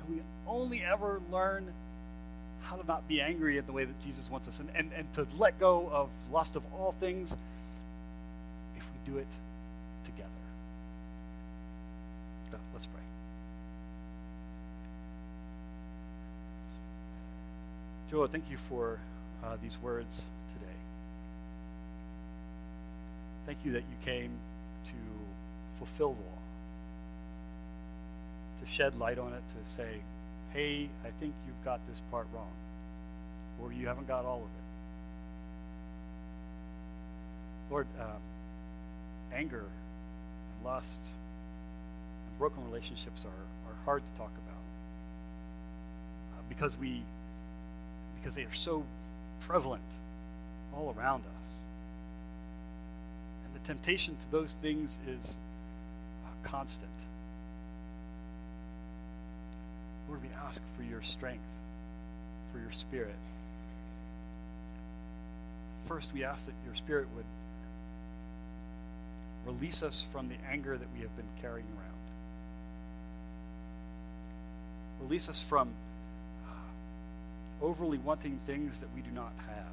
And 0.00 0.16
we 0.16 0.22
only 0.46 0.82
ever 0.82 1.20
learn 1.30 1.72
how 2.62 2.76
to 2.76 2.86
not 2.86 3.08
be 3.08 3.20
angry 3.20 3.58
in 3.58 3.66
the 3.66 3.72
way 3.72 3.84
that 3.84 4.00
Jesus 4.02 4.30
wants 4.30 4.46
us 4.48 4.60
and, 4.60 4.68
and, 4.74 4.90
and 4.96 5.12
to 5.14 5.26
let 5.38 5.58
go 5.58 5.88
of 5.92 6.08
lust 6.32 6.56
of 6.56 6.62
all 6.72 6.94
things 7.00 7.36
if 8.76 8.84
we 8.84 9.12
do 9.12 9.18
it 9.18 9.26
together. 10.04 10.28
let's 12.72 12.86
pray. 12.86 13.00
Joe, 18.10 18.26
thank 18.26 18.50
you 18.50 18.56
for 18.68 18.98
uh, 19.44 19.56
these 19.62 19.78
words 19.82 20.22
today. 20.54 20.72
Thank 23.46 23.58
you 23.64 23.72
that 23.72 23.82
you 23.82 23.96
came 24.04 24.30
to 24.86 24.92
fulfill 25.80 26.12
the 26.12 26.20
law, 26.20 26.38
to 28.60 28.70
shed 28.70 28.96
light 28.96 29.18
on 29.18 29.32
it, 29.32 29.42
to 29.56 29.70
say, 29.70 30.02
hey, 30.52 30.90
I 31.04 31.08
think 31.18 31.32
you've 31.46 31.64
got 31.64 31.80
this 31.88 32.02
part 32.10 32.26
wrong, 32.34 32.52
or 33.62 33.72
you 33.72 33.86
haven't 33.88 34.06
got 34.06 34.26
all 34.26 34.36
of 34.36 34.42
it. 34.42 34.60
Lord, 37.70 37.86
um, 37.98 38.20
anger 39.32 39.64
and 39.64 40.66
lust 40.66 41.00
and 42.28 42.38
broken 42.38 42.62
relationships 42.66 43.22
are, 43.24 43.70
are 43.70 43.76
hard 43.84 44.02
to 44.04 44.12
talk 44.18 44.30
about 44.30 44.64
uh, 46.36 46.42
because 46.48 46.76
we 46.76 47.02
because 48.20 48.34
they 48.34 48.42
are 48.42 48.52
so 48.52 48.84
prevalent 49.40 49.82
all 50.74 50.94
around 50.98 51.22
us. 51.22 51.60
And 53.44 53.54
the 53.54 53.66
temptation 53.66 54.16
to 54.16 54.30
those 54.30 54.54
things 54.60 54.98
is 55.08 55.38
constant. 56.42 56.90
Lord, 60.08 60.22
we 60.22 60.28
ask 60.46 60.60
for 60.76 60.82
your 60.82 61.02
strength, 61.02 61.44
for 62.52 62.58
your 62.58 62.72
spirit. 62.72 63.14
First, 65.86 66.12
we 66.12 66.24
ask 66.24 66.46
that 66.46 66.54
your 66.66 66.74
spirit 66.74 67.06
would 67.14 67.24
release 69.46 69.82
us 69.82 70.06
from 70.12 70.28
the 70.28 70.34
anger 70.50 70.76
that 70.76 70.88
we 70.94 71.00
have 71.00 71.14
been 71.16 71.28
carrying 71.40 71.66
around. 71.66 71.90
Release 75.02 75.28
us 75.28 75.42
from 75.42 75.70
uh, 76.46 77.64
overly 77.64 77.98
wanting 77.98 78.38
things 78.46 78.80
that 78.80 78.88
we 78.94 79.00
do 79.00 79.10
not 79.10 79.32
have. 79.46 79.66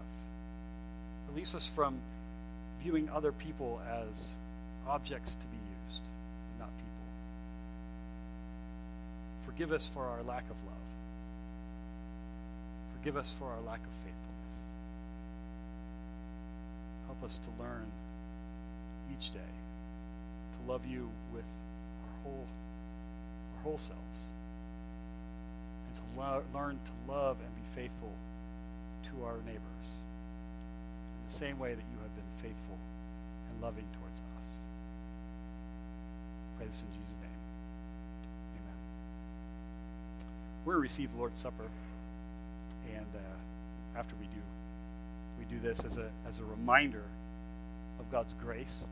Release 1.31 1.53
us 1.53 1.67
from 1.67 1.97
viewing 2.81 3.09
other 3.09 3.31
people 3.31 3.81
as 3.89 4.29
objects 4.87 5.35
to 5.35 5.45
be 5.47 5.57
Forgive 9.57 9.73
us 9.73 9.87
for 9.87 10.05
our 10.05 10.21
lack 10.21 10.43
of 10.51 10.57
love. 10.67 10.87
Forgive 12.95 13.17
us 13.17 13.33
for 13.39 13.45
our 13.45 13.59
lack 13.65 13.79
of 13.79 13.89
faithfulness. 14.05 14.55
Help 17.07 17.23
us 17.23 17.39
to 17.39 17.49
learn 17.59 17.87
each 19.11 19.31
day 19.31 19.39
to 19.39 20.71
love 20.71 20.85
you 20.85 21.09
with 21.33 21.41
our 21.41 22.23
whole, 22.23 22.45
our 23.55 23.63
whole 23.63 23.79
selves 23.79 24.21
and 25.87 25.95
to 25.95 26.21
lo- 26.21 26.43
learn 26.53 26.77
to 26.85 27.11
love 27.11 27.37
and 27.43 27.49
be 27.55 27.81
faithful 27.81 28.13
to 29.05 29.25
our 29.25 29.37
neighbors 29.37 29.97
in 31.17 31.25
the 31.25 31.33
same 31.33 31.57
way 31.57 31.73
that 31.73 31.85
you 31.91 31.97
have 32.03 32.13
been 32.13 32.43
faithful 32.43 32.77
and 33.49 33.59
loving 33.63 33.85
towards 33.99 34.19
us. 34.19 34.47
Pray 36.59 36.67
this 36.67 36.83
in 36.83 36.93
Jesus' 36.93 37.17
to 40.75 40.79
receive 40.79 41.11
the 41.11 41.17
Lord's 41.17 41.41
Supper, 41.41 41.65
and 42.93 43.05
uh, 43.15 43.99
after 43.99 44.15
we 44.19 44.25
do, 44.25 44.41
we 45.39 45.45
do 45.45 45.59
this 45.61 45.85
as 45.85 45.97
a 45.97 46.09
as 46.27 46.39
a 46.39 46.43
reminder 46.43 47.03
of 47.99 48.11
God's 48.11 48.33
grace, 48.43 48.83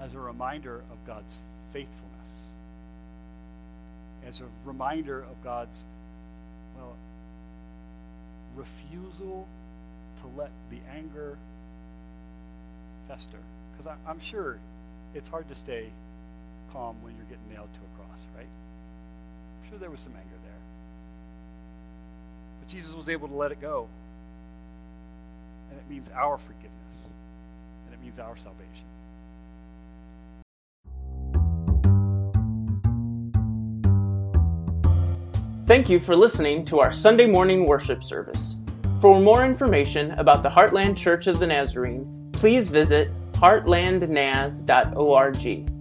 as 0.00 0.14
a 0.14 0.18
reminder 0.18 0.76
of 0.90 1.06
God's 1.06 1.38
faithfulness, 1.72 2.28
as 4.26 4.40
a 4.40 4.44
reminder 4.64 5.20
of 5.20 5.42
God's 5.42 5.84
well 6.76 6.96
refusal 8.56 9.46
to 10.20 10.40
let 10.40 10.50
the 10.70 10.78
anger 10.94 11.38
fester. 13.08 13.38
Because 13.72 13.96
I'm 14.06 14.20
sure 14.20 14.58
it's 15.14 15.28
hard 15.28 15.48
to 15.48 15.54
stay 15.54 15.90
calm 16.72 16.96
when 17.02 17.14
you're 17.16 17.24
getting 17.24 17.52
nailed 17.52 17.72
to 17.72 17.80
a 17.80 17.98
cross, 17.98 18.20
right? 18.36 18.46
Sure 19.70 19.78
there 19.78 19.90
was 19.90 20.00
some 20.00 20.14
anger 20.14 20.36
there. 20.42 20.52
But 22.60 22.68
Jesus 22.68 22.94
was 22.94 23.08
able 23.08 23.28
to 23.28 23.34
let 23.34 23.52
it 23.52 23.60
go. 23.60 23.86
And 25.70 25.78
it 25.78 25.88
means 25.88 26.10
our 26.14 26.38
forgiveness. 26.38 26.72
And 27.86 27.94
it 27.94 28.02
means 28.02 28.18
our 28.18 28.36
salvation. 28.36 28.66
Thank 35.66 35.88
you 35.88 36.00
for 36.00 36.16
listening 36.16 36.64
to 36.64 36.80
our 36.80 36.90
Sunday 36.90 37.26
morning 37.26 37.64
worship 37.64 38.02
service. 38.02 38.56
For 39.00 39.20
more 39.20 39.44
information 39.44 40.10
about 40.12 40.42
the 40.42 40.48
Heartland 40.48 40.96
Church 40.96 41.28
of 41.28 41.38
the 41.38 41.46
Nazarene, 41.46 42.30
please 42.32 42.68
visit 42.68 43.12
heartlandnaz.org. 43.34 45.79